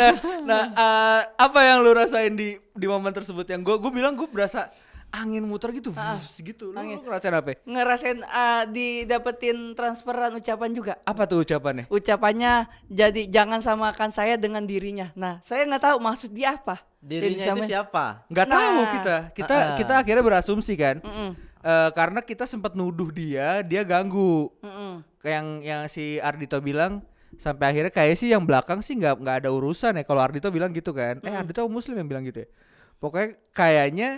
[0.00, 4.12] Nah, nah eh, apa yang lu rasain di di momen tersebut yang gue gue bilang
[4.12, 4.72] gue berasa
[5.10, 6.70] angin muter gitu, vus, gitu.
[6.70, 6.96] Lu, angin.
[6.96, 7.58] lu ngerasain apa?
[7.60, 11.86] ngerasain uh, didapetin transferan ucapan juga Apa tuh ucapannya?
[11.86, 12.52] ucapannya
[12.86, 17.42] jadi jangan samakan saya dengan dirinya nah saya nggak tahu maksud dia apa Jadi Dirinya
[17.42, 18.04] itu sama- siapa?
[18.28, 18.54] Nggak Nah.
[18.54, 19.16] tahu kita.
[19.32, 19.72] Kita Ah.
[19.74, 21.00] kita akhirnya berasumsi kan.
[21.00, 24.52] Mm-mm, Eh, karena kita sempat nuduh dia, dia ganggu.
[24.60, 25.00] mm-mm.
[25.18, 27.00] Kayak yang yang si Ardito bilang
[27.36, 30.70] sampai akhirnya kayak sih yang belakang sih nggak nggak ada urusan ya kalau Ardito bilang
[30.70, 31.20] gitu kan.
[31.20, 32.48] Eh Ardito muslim yang bilang gitu ya.
[32.96, 34.08] Pokoknya kayaknya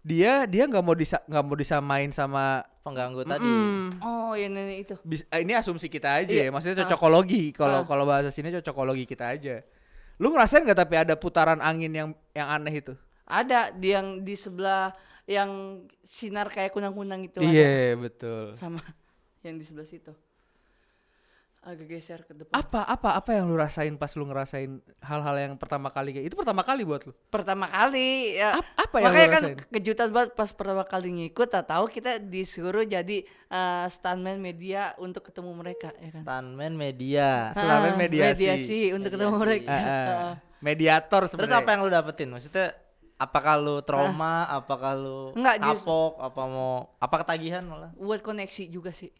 [0.00, 3.42] dia dia nggak mau disa nggak mau disamain sama Pengganggu tadi.
[3.42, 6.46] Mm, oh ya nenek itu bis- eh, ini asumsi kita aja Iya.
[6.46, 6.50] ya.
[6.50, 7.84] Maksudnya cocokologi kalau Ah.
[7.84, 9.66] kalau bahasa sini cocokologi kita aja.
[10.16, 12.94] Lu ngerasain nggak tapi ada putaran angin yang yang aneh itu?
[13.24, 14.94] ada di yang di sebelah
[15.26, 17.42] yang sinar kayak kunang-kunang itu.
[17.42, 18.54] Iya betul.
[18.54, 18.78] sama
[19.42, 20.14] yang di sebelah situ
[21.66, 25.54] agak geser ke depan Apa apa apa yang lu rasain pas lu ngerasain hal-hal yang
[25.54, 27.12] pertama kali kayak itu pertama kali buat lu?
[27.26, 29.58] pertama kali ya Ap- apa yang makanya lu kan rasain?
[29.68, 35.20] kejutan banget pas pertama kali ngikut tak tahu kita disuruh jadi eh, stuntman media untuk
[35.24, 37.50] ketemu mereka ya kan Stuntman media.
[37.50, 38.46] Stuntman Ah, mediasi.
[38.90, 39.42] untuk ketemu Mediasi.
[39.42, 40.06] mereka Ah, ah.
[40.06, 40.32] Heeh.
[40.58, 41.58] Mediator Terus sebenarnya.
[41.58, 42.28] apa yang lu dapetin?
[42.28, 42.72] Maksudnya
[43.16, 47.90] apakah lu trauma, apakah lu Enggak, jus- kapok, apa mau apa ketagihan malah?
[47.94, 49.10] buat koneksi juga sih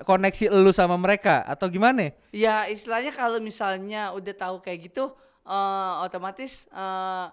[0.00, 2.12] koneksi lu sama mereka atau gimana?
[2.30, 5.10] ya istilahnya kalau misalnya udah tahu kayak gitu
[5.42, 7.26] eh, otomatis eh,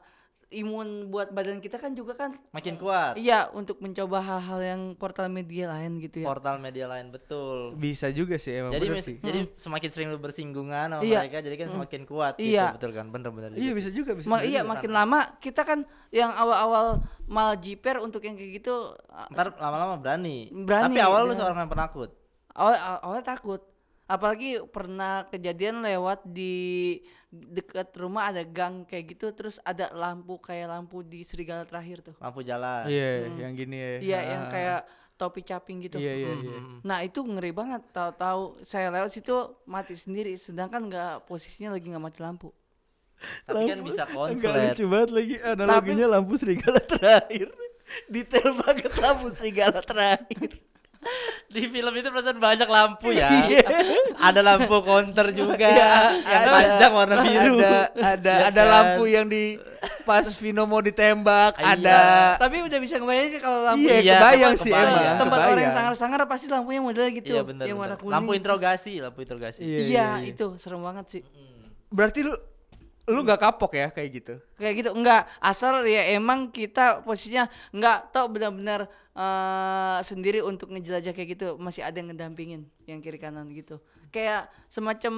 [0.51, 3.15] imun buat badan kita kan juga kan Makin kuat.
[3.15, 7.71] iya untuk mencoba hal-hal yang portal media lain gitu ya Portal media lain betul.
[7.73, 9.15] Bisa juga sih emang Jadi mis- sih.
[9.17, 11.23] jadi semakin sering lu bersinggungan sama Iya.
[11.23, 12.51] mereka jadi kan semakin kuat Iya.
[12.67, 13.05] gitu betul kan?
[13.07, 13.77] Bener-bener juga Iya sih.
[13.79, 14.27] bisa juga bisa.
[14.27, 14.51] Ma- juga.
[14.51, 18.75] iya makin lama kita kan yang awal-awal malah jiper untuk yang kayak gitu
[19.07, 20.51] uh, Ntar lama-lama berani.
[20.51, 22.09] Berani, Tapi awal lu dengan- seorang yang penakut.
[22.53, 23.61] Awal aw- awalnya takut
[24.05, 26.99] apalagi pernah kejadian lewat di
[27.31, 32.15] dekat rumah ada gang kayak gitu terus ada lampu kayak lampu di serigala terakhir tuh
[32.19, 32.83] Lampu jalan.
[32.85, 33.89] Iya, yang gini ya.
[33.97, 34.79] iya Ah, yang ah, kayak
[35.15, 36.57] topi caping gitu Iya iya iya.
[36.59, 36.77] Hmm.
[36.81, 39.31] nah itu ngeri banget tahu-tahu saya lewat situ
[39.63, 42.49] mati sendiri sedangkan nggak posisinya lagi nggak mati lampu
[43.45, 44.73] Tapi kan bisa Enggak konslet.
[44.73, 47.47] lucu banget lagi analoginya lampu serigala terakhir.
[48.09, 50.51] Detail banget lampu serigala terakhir.
[51.51, 53.27] Di film itu perasaan banyak lampu ya.
[53.43, 53.67] Iya.
[54.17, 57.57] ada lampu counter juga yang Ada- panjang warna biru.
[57.59, 58.71] Ada ada Ya ada kan?
[58.71, 59.59] lampu yang di
[60.01, 61.73] pas Vino mau ditembak, Iya.
[61.73, 61.99] ada
[62.37, 64.93] tapi udah bisa ngebayangin kalau lampu Iya, Iya, kebayang tempat- sih kebayang.
[64.93, 65.17] emang.
[65.17, 65.73] tempat orang yang kebayang.
[65.75, 67.65] sangar-sangar pasti lampunya modelnya gitu Iya benar.
[67.65, 69.59] yang warna kuning Lampu interogasi, lampu interogasi.
[69.59, 70.29] Iya, iya, iya, iya.
[70.29, 71.23] itu serem banget sih
[71.87, 72.31] Berarti lu
[73.05, 74.35] lu nggak kapok ya kayak gitu.
[74.55, 81.09] kayak gitu enggak asal ya emang kita posisinya enggak tau benar-benar eh, sendiri untuk ngejelajah
[81.09, 85.13] kayak gitu masih ada yang ngedampingin yang kiri kanan gitu kayak semacam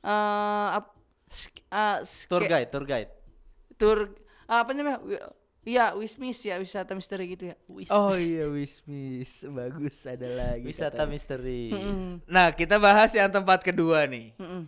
[0.00, 3.10] eh ap- sk- eh, sk- Tour kayak guide, tour guide.
[3.76, 3.98] tour
[4.44, 5.00] apa namanya
[5.60, 7.56] Iya, wismis ya, wisata misteri gitu ya.
[7.92, 10.64] Oh iya wismis bagus ada lagi.
[10.64, 11.12] Wisata katanya.
[11.12, 11.68] misteri.
[11.68, 14.32] Mm-mm, Nah kita bahas yang tempat kedua nih.
[14.40, 14.64] mm-mm.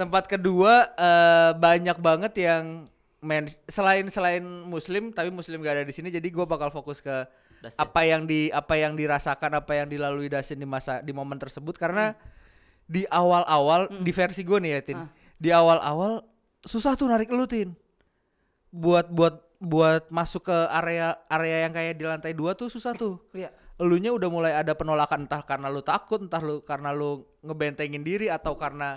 [0.00, 2.88] Tempat kedua eh, banyak banget yang
[3.20, 7.28] men selain selain muslim tapi muslim gak ada di sini jadi gua bakal fokus ke
[7.60, 7.76] Dustin.
[7.76, 11.76] apa yang di apa yang dirasakan apa yang dilalui Dasin di masa di momen tersebut
[11.76, 12.16] karena
[12.88, 15.08] di awal-awal di versi gue nih ya Tin Ah.
[15.36, 16.24] di awal-awal
[16.64, 17.76] susah tuh narik lu Tin
[18.72, 23.20] buat buat buat masuk ke area area yang kayak di lantai dua tuh susah tuh
[23.36, 23.52] Iya.
[23.76, 28.32] elunya udah mulai ada penolakan entah karena lu takut entah lu karena lu ngebentengin diri
[28.32, 28.96] atau karena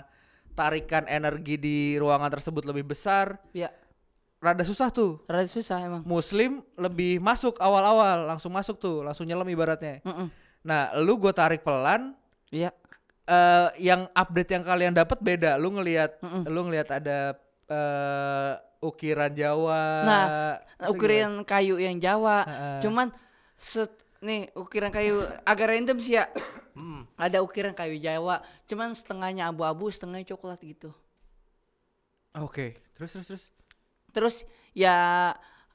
[0.54, 3.68] tarikan energi di ruangan tersebut lebih besar Iya.
[4.38, 6.02] rada susah tuh Rada susah emang.
[6.04, 10.30] muslim lebih masuk awal-awal langsung masuk tuh langsung nyelam ibaratnya Mm-mm.
[10.62, 12.14] nah lu gue tarik pelan
[12.48, 12.70] Iya.
[13.24, 16.42] eh yang update yang kalian dapat beda lu ngelihat Mm-mm.
[16.46, 17.18] lu ngelihat ada
[17.66, 20.24] eh ukiran Jawa Nah,
[20.86, 22.44] ukiran kayu yang Jawa.
[22.44, 22.78] Heeh.
[22.84, 23.08] Cuman
[23.56, 23.88] set
[24.20, 26.28] nih ukiran kayu agak random sih ya.
[26.74, 27.06] Hmm.
[27.14, 30.90] Ada ukiran kayu Jawa, cuman setengahnya abu-abu, setengahnya coklat gitu.
[32.34, 33.44] oke terus terus terus
[34.10, 34.36] Terus
[34.70, 34.94] ya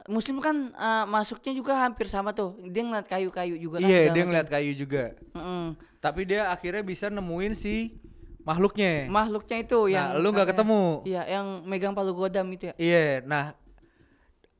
[0.08, 2.56] Muslim kan eh, masuknya juga hampir sama tuh.
[2.66, 3.88] Dia ngeliat kayu-kayu juga kan.
[3.88, 4.28] iya segala dia macam.
[4.28, 5.04] ngeliat kayu juga
[5.36, 5.66] Mm-mm.
[6.00, 8.00] tapi dia akhirnya bisa nemuin si
[8.44, 12.76] makhluknya Makhluknya itu yang nah lu nggak ketemu Iya, yang megang palu godam itu ya.
[12.76, 13.52] iya nah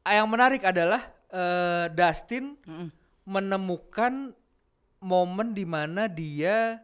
[0.04, 2.92] yang menarik adalah eh, Dustin Mm-mm.
[3.24, 4.36] menemukan
[5.00, 6.84] momen di mana dia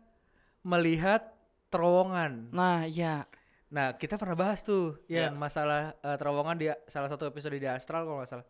[0.62, 1.22] melihat
[1.70, 2.50] terowongan.
[2.50, 3.28] Nah, ya.
[3.68, 5.36] Nah, kita pernah bahas tuh ya Iya.
[5.36, 8.48] masalah eh, terowongan di salah satu episode di Astral kalau nggak salah.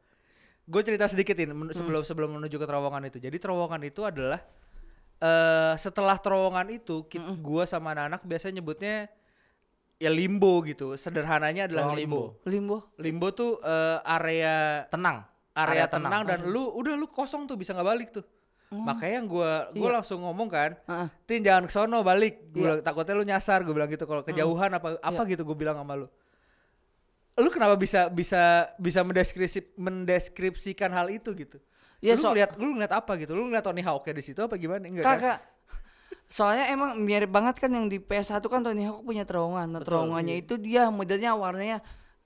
[0.65, 3.17] Gue cerita sedikitin men- sebelum sebelum menuju ke terowongan itu.
[3.17, 4.41] Jadi terowongan itu adalah
[5.15, 9.07] eh setelah terowongan itu kit- gua sama anak-anak biasanya nyebutnya
[9.95, 10.93] ya limbo gitu.
[10.95, 12.21] Sederhananya adalah Ruang limbo.
[12.45, 12.77] limbo.
[12.99, 13.27] Limbo.
[13.31, 15.23] Tuh eh, area Tenang.
[15.55, 16.11] Area area, tenang.
[16.11, 18.25] tenang, dan lu udah lu kosong tuh bisa nggak balik tuh.
[18.69, 19.95] Makanya yang gua gua Iya.
[19.97, 21.07] langsung ngomong kan, Heeh.
[21.23, 22.49] Tin jangan ke sono balik.
[22.49, 22.63] Gue Iya.
[22.65, 25.95] bilang takutnya lu nyasar, gue bilang gitu kalau kejauhan apa apa gitu gue bilang sama
[25.95, 26.07] lu.
[27.35, 31.59] Lu kenapa bisa bisa bisa mendeskripsi mendeskripsikan hal itu gitu?
[31.99, 33.31] Ya, lu so- ngeliat lu ngeliat apa gitu?
[33.31, 34.83] Lu ngeliat Tony Hawk di situ apa gimana?
[34.83, 35.17] Enggak kan?
[35.17, 35.39] Kagak.
[36.25, 39.67] Soalnya emang mirip banget kan yang di PS1 kan Tony Hawk punya terowongan.
[39.69, 41.79] Nah, terowongannya itu dia modelnya warnanya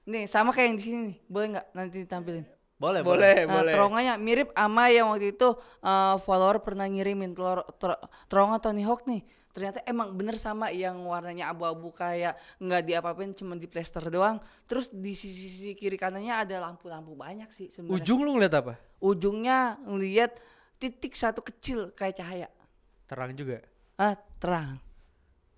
[0.05, 1.17] nih sama kayak yang di sini nih.
[1.27, 2.45] Boleh nggak nanti ditampilin?
[2.79, 3.73] Boleh, Boleh, Nah, boleh.
[3.75, 5.51] terowongannya mirip sama yang waktu itu
[5.83, 9.21] eh, follower pernah ngirimin telur ter- terowongan Tony Hawk nih.
[9.49, 14.39] Ternyata emang bener sama yang warnanya abu-abu kayak nggak diapa-apain cuma di plaster doang.
[14.63, 17.99] Terus di sisi-sisi kiri kanannya ada lampu-lampu banyak sih sebenarnya.
[17.99, 18.73] Ujung lu ngeliat apa?
[18.97, 20.39] Ujungnya ngelihat
[20.77, 22.47] titik satu kecil kayak cahaya.
[23.03, 23.59] Terang juga.
[23.99, 24.79] Ah, terang.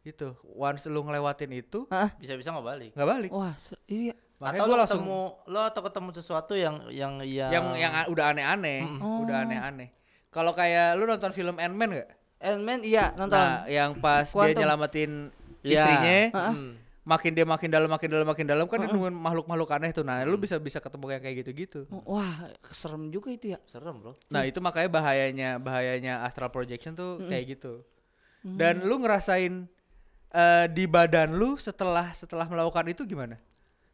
[0.01, 2.91] Itu once lu ngelewatin itu Ah, Bisa-bisa nggak balik.
[2.97, 3.29] nggak balik.
[3.29, 3.53] wah,
[3.85, 4.17] iya.
[4.41, 8.09] Makanya atau lo langsung ketemu lo atau ketemu sesuatu yang yang yang, yang yang a-
[8.09, 9.89] udah aneh-aneh, udah aneh-aneh.
[10.27, 12.09] Kalau kayak lu nonton film Ant-Man gak?
[12.41, 13.37] Ant-Man iya nonton.
[13.37, 14.57] Nah, yang pas dia Quantum.
[14.57, 15.11] nyelamatin
[15.61, 15.77] Iya.
[15.77, 16.17] istrinya,
[16.49, 16.73] Hmm.
[17.03, 20.01] makin dia makin dalam makin dalam makin dalam kan dia nemuin makhluk-makhluk aneh tuh.
[20.01, 21.79] Nah, lu bisa bisa ketemu kayak kayak gitu-gitu.
[22.01, 23.59] Wah, serem juga itu ya.
[23.67, 24.17] serem bro.
[24.27, 27.85] Nah, itu makanya bahayanya bahayanya astral projection tuh kayak gitu.
[28.41, 29.69] Dan lu ngerasain
[30.31, 33.37] eh, di badan lu setelah setelah melakukan itu gimana?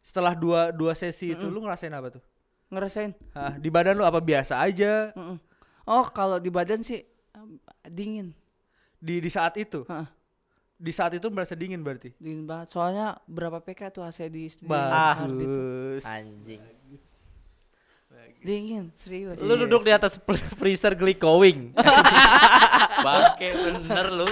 [0.08, 2.24] Setelah dua dua sesi itu lu ngerasain apa tuh?
[2.72, 3.12] Ngerasain.
[3.36, 5.36] Hah, di badan lu apa biasa aja Mm-mm.
[5.84, 7.04] Oh, kalau di badan sih
[7.84, 8.32] dingin.
[9.04, 9.84] di di saat itu?
[9.84, 10.08] Heeh.
[10.78, 12.15] Di saat itu merasa dingin berarti.
[12.15, 12.72] Dingin banget.
[12.72, 14.48] Soalnya berapa PK tuh AC di.
[14.63, 16.04] Bagus.
[16.08, 16.63] Anjing.
[18.38, 19.36] Dingin, serius.
[19.43, 21.76] Lu duduk di atas fr- freezer glowing.
[23.06, 24.28] Bangke bener lu.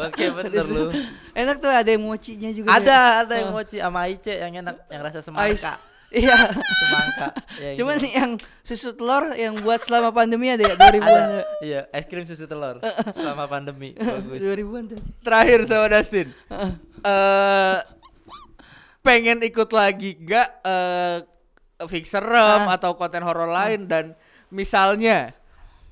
[0.00, 0.88] Bangke bener lu.
[1.36, 2.68] Enak tuh ada emocinya juga.
[2.72, 3.20] Ada deh.
[3.20, 5.26] ada yang mochi sama Ice yang enak yang rasa Ais.
[5.28, 5.74] semangka.
[6.10, 6.36] Iya.
[6.58, 7.28] Semangka.
[7.62, 8.08] Ya, Cuman gitu.
[8.10, 8.30] yang
[8.66, 11.06] susu telur yang buat selama pandemi ada ya 2000-an.
[11.06, 11.42] ada.
[11.62, 12.82] Iya, es krim susu telur
[13.16, 13.94] selama pandemi.
[13.94, 14.42] Bagus.
[14.42, 15.00] 2000-an tuh.
[15.22, 16.28] Terakhir sama Dustin.
[17.04, 17.78] Eh
[19.00, 21.24] pengen ikut lagi gak eh
[21.88, 24.12] fixer rem atau konten horor lain dan
[24.52, 25.32] misalnya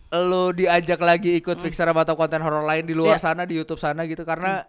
[0.09, 3.29] lo diajak lagi ikut fixer rem atau konten horor lain di luar Iya.
[3.29, 4.65] sana di YouTube sana gitu karena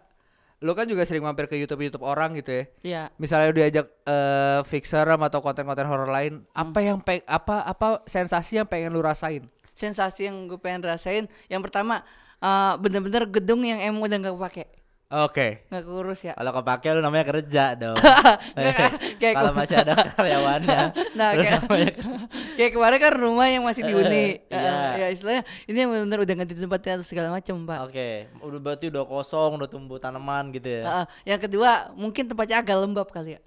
[0.60, 2.64] lo kan juga sering mampir ke YouTube YouTube orang gitu ya.
[2.84, 3.02] Iya.
[3.16, 8.60] Misalnya lo diajak eh fixer atau konten-konten horor lain, apa yang peng apa apa sensasi
[8.60, 9.48] yang pengen lu rasain?
[9.72, 12.04] Sensasi yang gue pengen rasain yang pertama
[12.44, 14.64] eh, bener-bener gedung yang emang udah nggak kepake
[15.10, 15.66] Oke.
[15.66, 17.98] nggak kurus ya Kalau kepake lu namanya kerja dong.
[19.18, 20.80] kayak Kalau masih ada karyawannya.
[21.18, 21.94] nah kayak, namanya-
[22.56, 24.70] kayak kemarin kan rumah yang masih dihuni Eh, iya.
[24.70, 28.60] Eh, ya istilahnya ini yang benar udah ganti tempat atau segala macam pak Oke, udah
[28.60, 31.02] berarti udah kosong, udah tumbuh tanaman gitu ya.
[31.26, 33.42] Yang kedua mungkin tempatnya agak lembab kali ya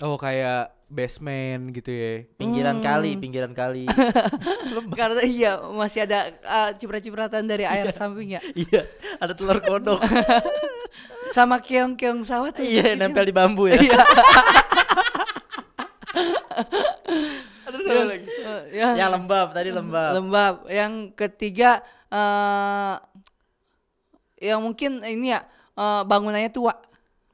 [0.00, 2.24] Oh kayak basement gitu ya.
[2.34, 2.84] Pinggiran Hmm.
[2.84, 3.84] kali, pinggiran kali.
[4.92, 8.84] karena iya masih ada eh, ciprat-cipratan dari air samping ya iya,
[9.16, 10.00] ada telur kodok.
[11.30, 13.78] Sama keong-keong sawah tuh iya, nempel di bambu ya.
[13.78, 13.98] Iya.
[17.70, 20.10] Terus Yang- eh, yang Yang lembab tadi lembab.
[20.12, 22.94] lembab yang ketiga eh
[24.40, 26.74] yang mungkin ini ya eh, bangunannya tua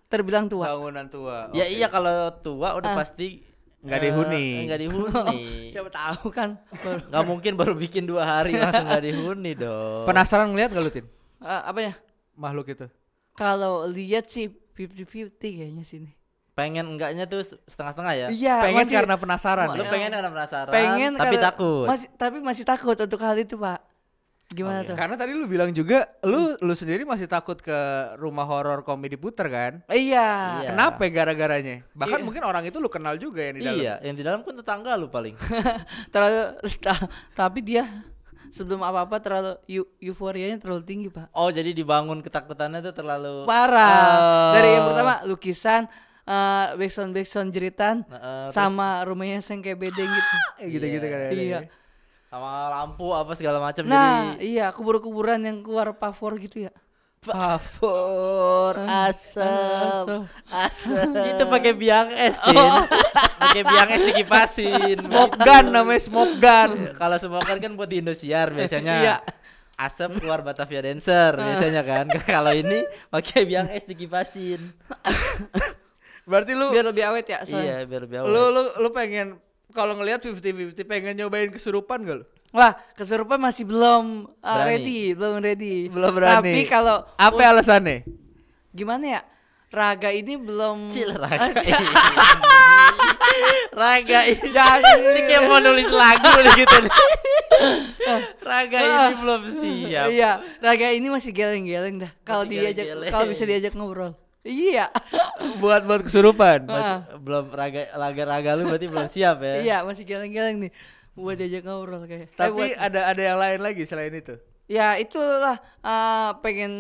[0.07, 1.51] terbilang tua Bangunan tua.
[1.51, 1.73] Ya oke.
[1.73, 2.99] iya kalau tua udah Ah.
[2.99, 3.43] pasti
[3.81, 4.47] Nggak eh, dihuni.
[4.67, 5.41] Nggak dihuni.
[5.73, 6.59] siapa tahu kan
[7.07, 10.05] Nggak mungkin baru bikin dua hari langsung nggak dihuni dong.
[10.05, 11.07] Penasaran ngeliat gak lu Tin?
[11.39, 11.93] Eh, apa ya
[12.35, 12.87] Makhluk itu.
[13.37, 16.11] Kalau lihat sih 50-50 kayaknya sini
[16.53, 18.27] Pengen enggaknya tuh setengah-setengah ya.
[18.29, 19.69] iya Pengen masih- karena penasaran.
[19.71, 19.93] Lu ya?
[19.93, 21.85] pengen karena penasaran, pengen tapi karena- takut.
[21.85, 23.85] masih tapi masih takut untuk hal itu pak
[24.49, 24.89] gimana Oke.
[24.89, 27.77] tuh Karena tadi lu bilang juga lu lu sendiri masih takut ke
[28.17, 29.73] rumah horor komedi puter kan?
[29.87, 30.69] Iya Iya.
[30.71, 31.85] Kenapa gara-garanya?
[31.93, 32.25] Bahkan Iya.
[32.25, 33.77] mungkin orang itu lu kenal juga yang di dalam.
[33.77, 35.37] Iya, yang di dalam pun tetangga lu paling.
[36.15, 36.41] terlalu
[36.79, 37.85] ta- tapi dia
[38.49, 41.31] sebelum apa-apa terlalu eu- euforianya terlalu tinggi pak.
[41.31, 44.53] Oh, jadi dibangun ketakutannya tuh terlalu parah.
[44.53, 44.89] Dari yang Oh.
[44.91, 45.87] pertama lukisan
[46.23, 50.37] eh backsound backsound jeritan Nah, eh, terus sama rumahnya yang kayak bedeng gitu.
[50.57, 51.21] Kayak gitu-gitu kan.
[51.33, 51.61] iya.
[52.27, 56.75] sama lampu apa segala macam nah jadi iya kubur-kuburan yang keluar pavor gitu ya
[57.35, 61.11] Pavor, asap, asap.
[61.35, 62.55] itu pakai biang es, Tin.
[63.43, 64.97] pakai biang es dikipasin.
[65.03, 66.71] Smoke gun namanya smoke gun.
[67.03, 68.95] Kalau smoker kan buat di Indosiar biasanya.
[69.03, 69.17] Iya.
[69.77, 72.07] Asap keluar Batavia Dancer biasanya kan.
[72.39, 74.63] Kalau ini pakai biang es dikipasin.
[76.27, 77.83] Berarti lu biar lebih awet ya soalnya.
[77.83, 78.23] Iya, biar biar.
[78.27, 79.39] lu lu lu pengen
[79.75, 82.27] kalau ngelihat 50-50 pengen nyobain kesurupan gak lu?
[82.57, 84.69] Wah kesurupan masih belum uh, Berani.
[84.73, 86.41] ready belum ready Belum berani.
[86.49, 88.09] tapi kalau Apa alasannya?
[88.73, 89.21] gimana ya
[89.69, 91.53] raga ini belum Cil raga.
[91.53, 91.53] Ah,
[93.77, 96.77] Raga ini, Jangan ini kayak mau nulis lagu gitu.
[98.41, 100.07] Raga ini belum siap.
[100.09, 102.13] Iya, Raga ini masih geleng-geleng dah.
[102.25, 104.17] Kalau diajak kalau bisa diajak ngobrol.
[104.47, 104.89] Iya.
[105.61, 106.71] buat buat kesurupan.
[106.71, 109.55] Masih, belum raga raga raga lu berarti belum siap ya.
[109.61, 110.73] Iya, masih geleng-geleng nih.
[111.17, 112.29] Buat diajak ngobrol kayak.
[112.29, 114.37] Eh, Tapi buat- ada ada yang lain lagi selain itu.
[114.67, 116.73] ya itulah eh, pengen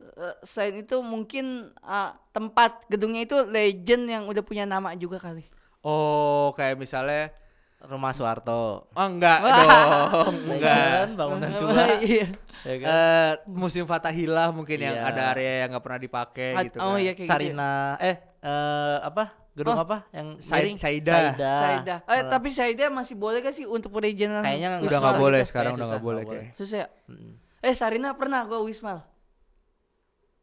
[0.00, 1.46] eh, selain itu mungkin
[1.76, 5.44] eh, tempat gedungnya itu legend yang udah punya nama juga kali.
[5.80, 7.32] Oh, kayak misalnya
[7.80, 8.84] Rumah Soeharto.
[8.86, 11.16] Oh enggak dong, enggak.
[11.16, 11.72] Bangunan tua.
[12.02, 12.28] Iya.
[12.60, 12.86] ya kan?
[12.86, 15.04] Eh musim Fatahillah mungkin yang Iya.
[15.06, 17.00] ada area yang nggak pernah dipakai gitu oh kan.
[17.00, 17.32] iya kayak gitu.
[17.32, 19.32] Sarina eh eh apa?
[19.60, 19.84] Gedung Oh.
[19.84, 20.08] apa?
[20.10, 20.78] Yang miring?
[20.80, 21.12] Saida.
[21.12, 21.52] Saida.
[21.60, 21.94] Saida.
[22.08, 24.40] Eh, tapi Saida masih boleh gak sih untuk perizinan?
[24.40, 26.44] Kayaknya Udah Wisma nggak boleh sekarang udah nggak boleh kayak.
[26.56, 26.88] Susah ya?
[27.06, 27.32] Mm.
[27.60, 29.04] Eh Sarina pernah gua Wismal.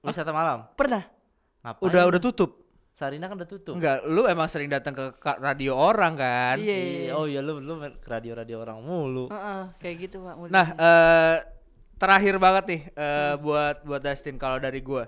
[0.05, 0.69] Wisata malam.
[0.77, 1.03] Pernah.
[1.65, 1.83] Ngapain?
[1.89, 2.51] Udah udah tutup.
[2.93, 3.73] Sarina kan udah tutup.
[3.77, 5.05] Enggak, lu emang sering datang ke
[5.37, 6.57] radio orang kan?
[6.57, 6.77] Iya.
[6.77, 9.29] Iya, Oh iya lu lu ke radio-radio orang mulu.
[9.29, 10.49] Heeh, kayak gitu, Pak.
[10.49, 11.35] Nah, eh
[11.97, 15.05] terakhir banget nih eh buat buat Dustin kalau dari gua.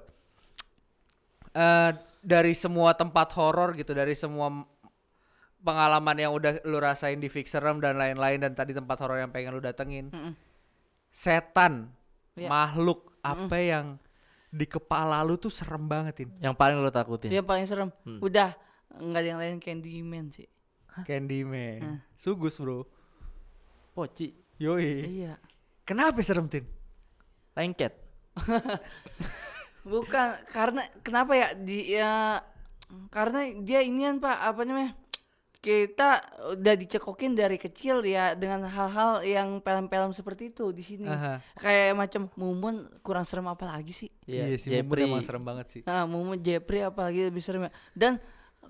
[1.50, 4.52] Eh dari semua tempat horor gitu, dari semua
[5.60, 9.56] pengalaman yang udah lu rasain di Fixerem dan lain-lain dan tadi tempat horor yang pengen
[9.56, 10.08] lu datengin.
[10.12, 10.34] Mm-mm.
[11.10, 11.92] Setan,
[12.40, 12.48] Iya.
[12.48, 14.00] makhluk apa yang
[14.50, 16.34] di kepala lu tuh serem banget ini.
[16.40, 17.30] Yang paling lu takutin.
[17.34, 17.90] Yang paling serem.
[18.08, 18.20] Hmm.
[18.24, 18.56] Udah
[18.96, 20.48] enggak ada yang lain Candyman sih.
[21.04, 21.80] Candyman.
[21.84, 22.00] Hmm.
[22.16, 22.88] Sugus, Bro.
[23.92, 25.04] Poci, Yoi.
[25.04, 25.34] Iya.
[25.84, 26.64] Kenapa serem, Tin?
[27.60, 27.92] lengket.
[29.84, 32.44] Bukan karena kenapa ya di ya
[33.14, 34.94] karena dia inian Pak apa namanya?
[35.60, 36.24] Kita
[36.56, 41.04] udah dicekokin dari kecil ya dengan hal-hal yang film-film seperti itu di sini.
[41.04, 41.44] Aha.
[41.60, 44.08] Kayak macam Mumun kurang serem apa lagi sih?
[44.24, 45.02] Iya, sih, Mumun Jepri.
[45.04, 45.82] emang serem banget sih.
[45.84, 47.72] Nah, Mumun Jepri apalagi lebih serem ya.
[47.92, 48.24] Dan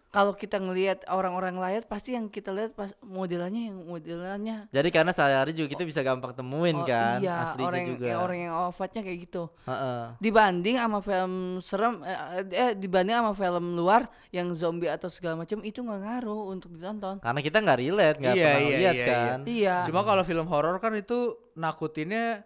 [0.09, 5.09] kalau kita ngelihat orang-orang lain pasti yang kita lihat pas modelannya yang modelannya Jadi karena
[5.09, 8.05] sehari juga kita bisa gampang temuin oh, kan iya, aslinya orang yang- juga.
[8.05, 9.43] ya, orang yang wafatnya kayak gitu.
[9.63, 10.01] Heeh.
[10.17, 12.17] dibanding sama film serem eh,
[12.49, 17.21] eh, dibanding sama film luar yang zombie atau segala macam itu nggak ngaruh untuk ditonton
[17.21, 19.37] Karena kita nggak relate, nggak Iya, pernah iya, lihat iya, kan.
[19.45, 21.19] iya Cuma kalau film horor kan itu
[21.53, 22.41] nakutinnya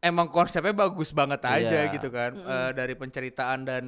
[0.00, 1.92] emang konsepnya bagus banget aja Iya.
[1.92, 2.34] gitu kan.
[2.34, 3.84] Eh, dari penceritaan dan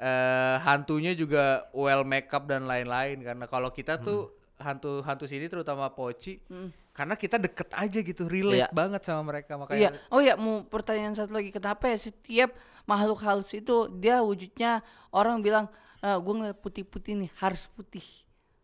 [0.00, 5.88] eh hantunya juga well make up dan lain-lain karena kalau kita tuh hantu-hantu sini terutama
[5.88, 6.68] Poci Mm.
[6.90, 8.68] karena kita deket aja gitu relate Iya.
[8.70, 12.50] banget sama mereka iya makanya oh ya mau pertanyaan satu lagi kenapa ya setiap
[12.82, 15.68] makhluk halus itu dia wujudnya orang bilang
[16.00, 18.04] gue ngeliat putih-putih nih harus putih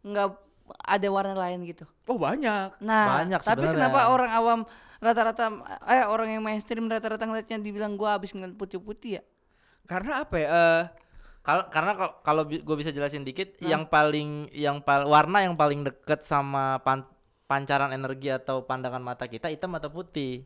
[0.02, 0.40] nggak
[0.82, 3.76] ada warna lain gitu oh banyak nah Banyak tapi sebenarnya.
[3.86, 4.60] kenapa orang awam
[4.98, 5.44] rata-rata
[5.86, 9.22] eh orang yang mainstream rata-rata ngeliatnya dibilang gue habis ngeliat putih-putih ya
[9.84, 10.82] karena apa ya eh,
[11.46, 11.92] Kalau karena
[12.26, 17.06] kalau gue bisa jelasin dikit, yang paling yang pal warna yang paling deket sama pan-
[17.46, 20.42] pancaran energi atau pandangan mata kita hitam atau putih.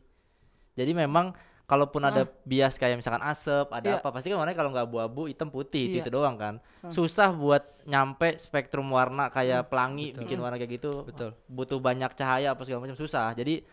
[0.77, 1.33] Jadi memang
[1.65, 3.97] kalaupun ada bias kayak misalkan asap, ada Iya.
[3.97, 6.03] apa, pasti kan warnanya kalau nggak abu-abu, hitam putih itu, Iya.
[6.05, 6.61] itu doang kan.
[6.91, 10.45] Susah buat nyampe spektrum warna kayak pelangi bikin Hmm.
[10.45, 11.01] warna kayak gitu.
[11.01, 11.33] Betul.
[11.47, 13.33] Butuh banyak cahaya apa segala macam susah.
[13.33, 13.65] Jadi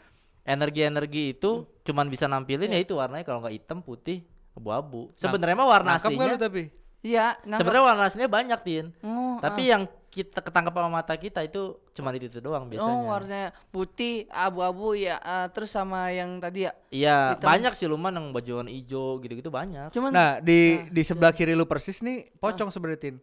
[0.44, 1.68] energi-energi itu Hmm.
[1.84, 2.80] cuman bisa nampilin Iya.
[2.80, 4.24] ya itu warnanya kalau nggak hitam, putih,
[4.56, 5.12] abu-abu.
[5.12, 6.62] Sebenarnya mah warna nangkep aslinya lu tapi
[7.00, 7.36] iya.
[7.42, 8.86] Sebenarnya warna aslinya banyak, Tin.
[9.00, 12.96] Oh, Tapi yang kita ketangkap sama mata kita itu cuma itu, itu doang biasanya.
[12.96, 16.72] Oh, warnanya putih, abu-abu ya, eh, terus sama yang tadi ya.
[16.88, 19.92] Iya, banyak sih luman yang baju warna hijau gitu-gitu banyak.
[19.92, 23.16] Cuman Nah, di di sebelah kiri lu persis nih pocong sebenarnya Tin.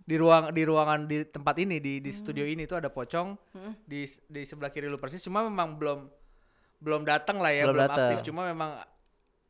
[0.00, 3.74] Di ruang di ruangan di tempat ini di di studio ini tuh ada pocong Hmm.
[3.84, 6.08] di di sebelah kiri lu persis cuma memang belum
[6.80, 8.80] belum datang lah ya, Belum belum, aktif cuma memang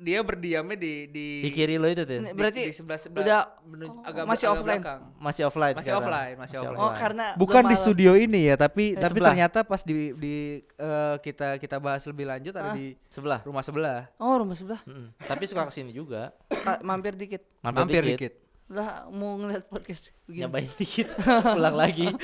[0.00, 3.92] dia berdiamnya di di Di kiri lo itu, di- berarti di sebelah sebelah udah menuju,
[3.92, 4.80] oh, agak masih agak offline.
[4.80, 5.00] belakang.
[5.14, 6.00] Masih offline Masih sekarang.
[6.02, 6.80] offline, masih offline.
[6.80, 9.28] oh karena Bukan di studio ini ya, tapi Eh, tapi sebelah.
[9.30, 10.34] ternyata pas di di
[10.64, 12.74] eh, kita kita bahas lebih lanjut ada Ah.
[12.74, 13.40] di Sebelah.
[13.42, 14.08] rumah sebelah.
[14.16, 14.80] Oh, rumah sebelah.
[14.82, 15.12] Mm-mm.
[15.20, 16.32] Tapi suka ke sini juga.
[16.48, 17.44] Ka- mampir dikit.
[17.60, 18.32] Mampir, Mampir dikit.
[18.32, 18.34] dikit.
[18.66, 20.42] Lah mau ngeliat podcast begini.
[20.42, 21.06] Nyobain dikit.
[21.54, 22.08] Pulang lagi.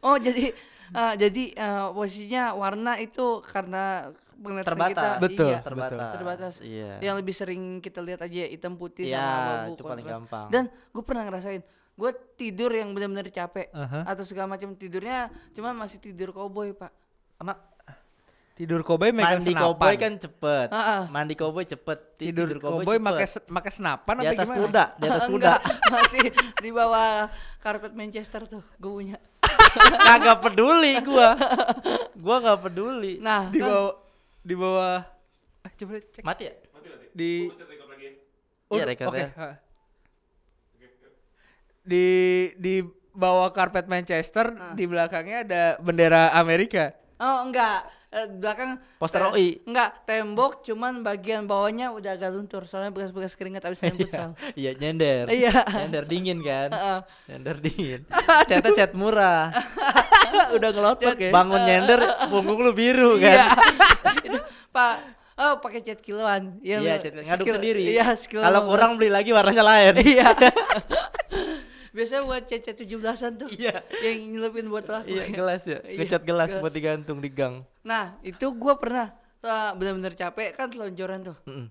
[0.00, 0.50] Oh, jadi
[0.90, 4.92] eh, jadi eh, posisinya warna itu karena penglihatan Terbatas.
[4.92, 5.48] kita Betul.
[5.48, 6.12] iya, Terbatas.
[6.12, 6.54] terbatas.
[6.60, 6.90] Iya.
[7.00, 10.46] Yang lebih sering kita lihat aja hitam putih Iya, sama abu-abu itu paling gampang.
[10.48, 11.62] Dan gue pernah ngerasain
[11.94, 14.02] gue tidur yang benar-benar capek Aha.
[14.04, 16.90] atau segala macam tidurnya cuma masih tidur koboi pak
[17.36, 17.54] Sama
[18.52, 19.66] Tidur koboi megang mandi senapan.
[19.66, 20.68] koboi kan cepet.
[20.70, 21.02] Ah, ah.
[21.08, 21.98] Mandi koboi cepet.
[22.14, 24.60] Ti- tidur, koboi pakai pakai senapan di atas gimana?
[24.60, 25.52] kuda, di atas kuda.
[25.92, 26.24] Masih
[26.62, 27.26] di bawah
[27.58, 29.18] karpet Manchester tuh gue punya
[30.06, 31.34] Kagak peduli gua.
[32.14, 33.18] Gua nggak peduli.
[33.18, 33.92] nah Di kan, bawah
[34.44, 35.00] di bawah
[35.64, 36.54] ah, coba cek Mati ya?
[37.10, 37.48] di
[38.64, 39.28] Iya, Udah, record oke, ya.
[39.34, 39.50] ha.
[41.84, 42.06] Di
[42.56, 42.74] di
[43.12, 44.72] bawa karpet Manchester Ah.
[44.72, 46.96] di belakangnya ada bendera Amerika.
[47.16, 49.48] Oh enggak, Eh, belakang Poster eh, OI.
[49.66, 54.38] Enggak, tembok cuman bagian bawahnya udah agak luntur soalnya bekas-bekas keringat habis main futsal.
[54.54, 55.26] Iya nyender.
[55.26, 55.50] Iya.
[55.66, 56.70] Nyender dingin kan.
[56.70, 56.98] Heeh.
[57.26, 58.00] nyender dingin.
[58.46, 59.50] Catnya cat murah.
[60.56, 61.34] Udah ngelotok ya.
[61.34, 63.50] Bangun nyender punggung lu biru kan.
[64.04, 64.20] Iya.
[64.28, 64.38] Itu,
[64.68, 64.94] Pak,
[65.34, 66.60] oh pakai cat kiloan.
[66.60, 67.82] Yang Iya, cat ngaduk skill- sendiri.
[67.88, 69.94] Iya, Kalau kurang beli lagi warnanya lain.
[69.98, 70.28] Iya.
[71.94, 73.48] Biasanya buat cat cat 17-an tuh.
[73.50, 73.78] Iya.
[74.02, 75.06] Yang nyelupin buat aku.
[75.06, 75.78] Iya, gelas ya.
[75.80, 76.60] Iya, Ngecat gelas gelas.
[76.60, 77.62] buat digantung di gang.
[77.80, 79.14] Nah, itu gua pernah
[79.72, 81.36] benar-benar capek kan selonjoran tuh.
[81.44, 81.68] Mm-mm.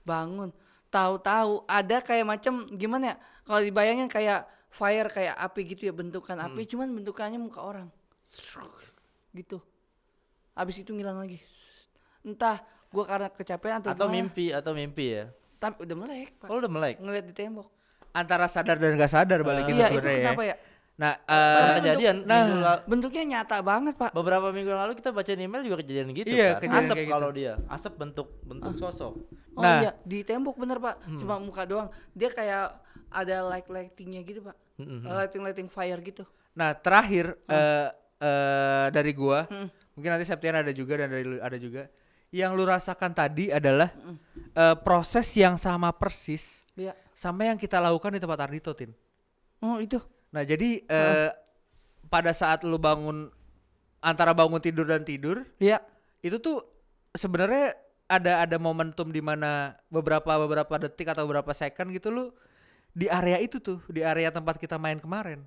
[0.00, 0.54] Bangun,
[0.88, 3.16] tahu-tahu ada kayak macam gimana ya?
[3.42, 7.88] Kalau dibayangin kayak fire kayak api gitu ya bentukan api, cuman bentukannya muka orang.
[9.34, 9.58] Gitu.
[10.54, 11.42] Habis itu ngilang lagi.
[12.26, 12.58] Entah
[12.88, 15.24] gua karena kecapean atau, Atau gimana, mimpi, atau mimpi ya.
[15.56, 16.48] Tapi udah melek, Pak.
[16.48, 16.96] Oh, udah melek.
[16.98, 17.70] Ngeliat di tembok.
[18.10, 20.12] Antara sadar dan gak sadar balik itu iya, itu sebenarnya.
[20.12, 20.24] ya.
[20.26, 20.56] kenapa ya?
[20.96, 22.16] Nah, eh, kejadian.
[22.24, 22.40] nah.
[22.40, 24.10] minggu la- Bentuknya nyata banget, Pak.
[24.10, 26.60] beberapa minggu yang lalu kita baca email juga kejadian gitu Iya, kan.
[26.62, 27.14] kejadian Asap kayak gitu.
[27.14, 27.52] kalau dia.
[27.68, 29.12] Asap bentuk bentuk sosok.
[29.52, 29.78] Oh Nah.
[29.78, 30.96] iya, di tembok bener, Pak.
[31.14, 31.88] Cuma muka doang.
[32.10, 34.56] Dia kayak ada light lightingnya gitu, Pak.
[34.76, 35.04] Mm-mm.
[35.04, 36.24] Lighting lighting fire gitu.
[36.52, 39.68] nah terakhir eh eh, dari gua, Hmm.
[39.92, 41.84] mungkin nanti Septian ada juga dan dari ada juga.
[42.34, 43.90] Yang lu rasakan tadi adalah
[44.52, 46.92] eh, proses yang sama persis Iya.
[47.16, 48.92] sama yang kita lakukan di tempat Ardito, Tin.
[49.64, 49.96] Oh, itu.
[50.28, 51.30] Nah, jadi eh,
[52.06, 53.32] pada saat lu bangun
[53.98, 55.80] antara bangun tidur dan tidur, Iya.
[56.20, 56.60] itu tuh
[57.16, 57.72] sebenarnya
[58.06, 62.24] ada ada momentum di mana beberapa beberapa detik atau beberapa second gitu lu
[62.92, 65.42] di area itu tuh, di area tempat kita main kemarin.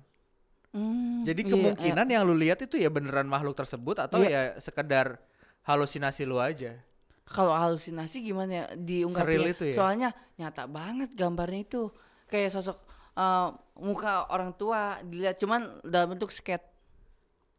[0.70, 4.54] Hmm, Jadi iya, kemungkinan yang lu lihat itu ya beneran makhluk tersebut atau Iya.
[4.54, 5.18] ya sekedar
[5.66, 6.78] halusinasi lu aja.
[7.26, 9.26] Kalau halusinasi gimana ya diungkapin?
[9.26, 9.76] Seril itu ya?
[9.78, 11.82] Soalnya nyata banget gambarnya itu.
[12.30, 12.78] Kayak sosok
[13.18, 13.48] eh,
[13.82, 16.66] muka orang tua dilihat cuman dalam bentuk skate.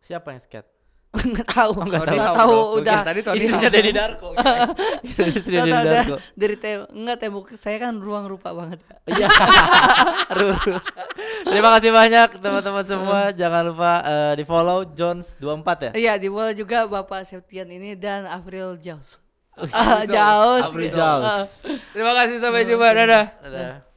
[0.02, 0.71] Siapa yang skate?
[1.12, 1.76] Enggak tahu.
[1.76, 2.36] nggak Nggak tahu.
[2.40, 2.64] tahu Dong.
[2.64, 2.96] Gua udah.
[2.96, 3.76] kira tadi Tony Istrinya tahu.
[3.76, 4.28] Denny Darko.
[5.20, 6.16] Istrinya tahu, udah Darko.
[6.34, 8.80] dari tembok enggak tembok saya kan ruang rupa banget.
[9.06, 9.28] Iya.
[11.44, 13.20] Terima kasih banyak teman-teman semua.
[13.32, 15.92] Jangan lupa eh, di follow Jones 24 ya.
[15.92, 19.20] Iya, di bawah juga Bapak Septian ini dan April Jaws.
[19.68, 20.72] Ah, Jaws.
[20.72, 20.96] April.
[20.96, 21.44] Ah.
[21.94, 22.88] Terima kasih sampai jumpa.
[22.88, 23.26] Dadah.
[23.44, 23.91] Dadah.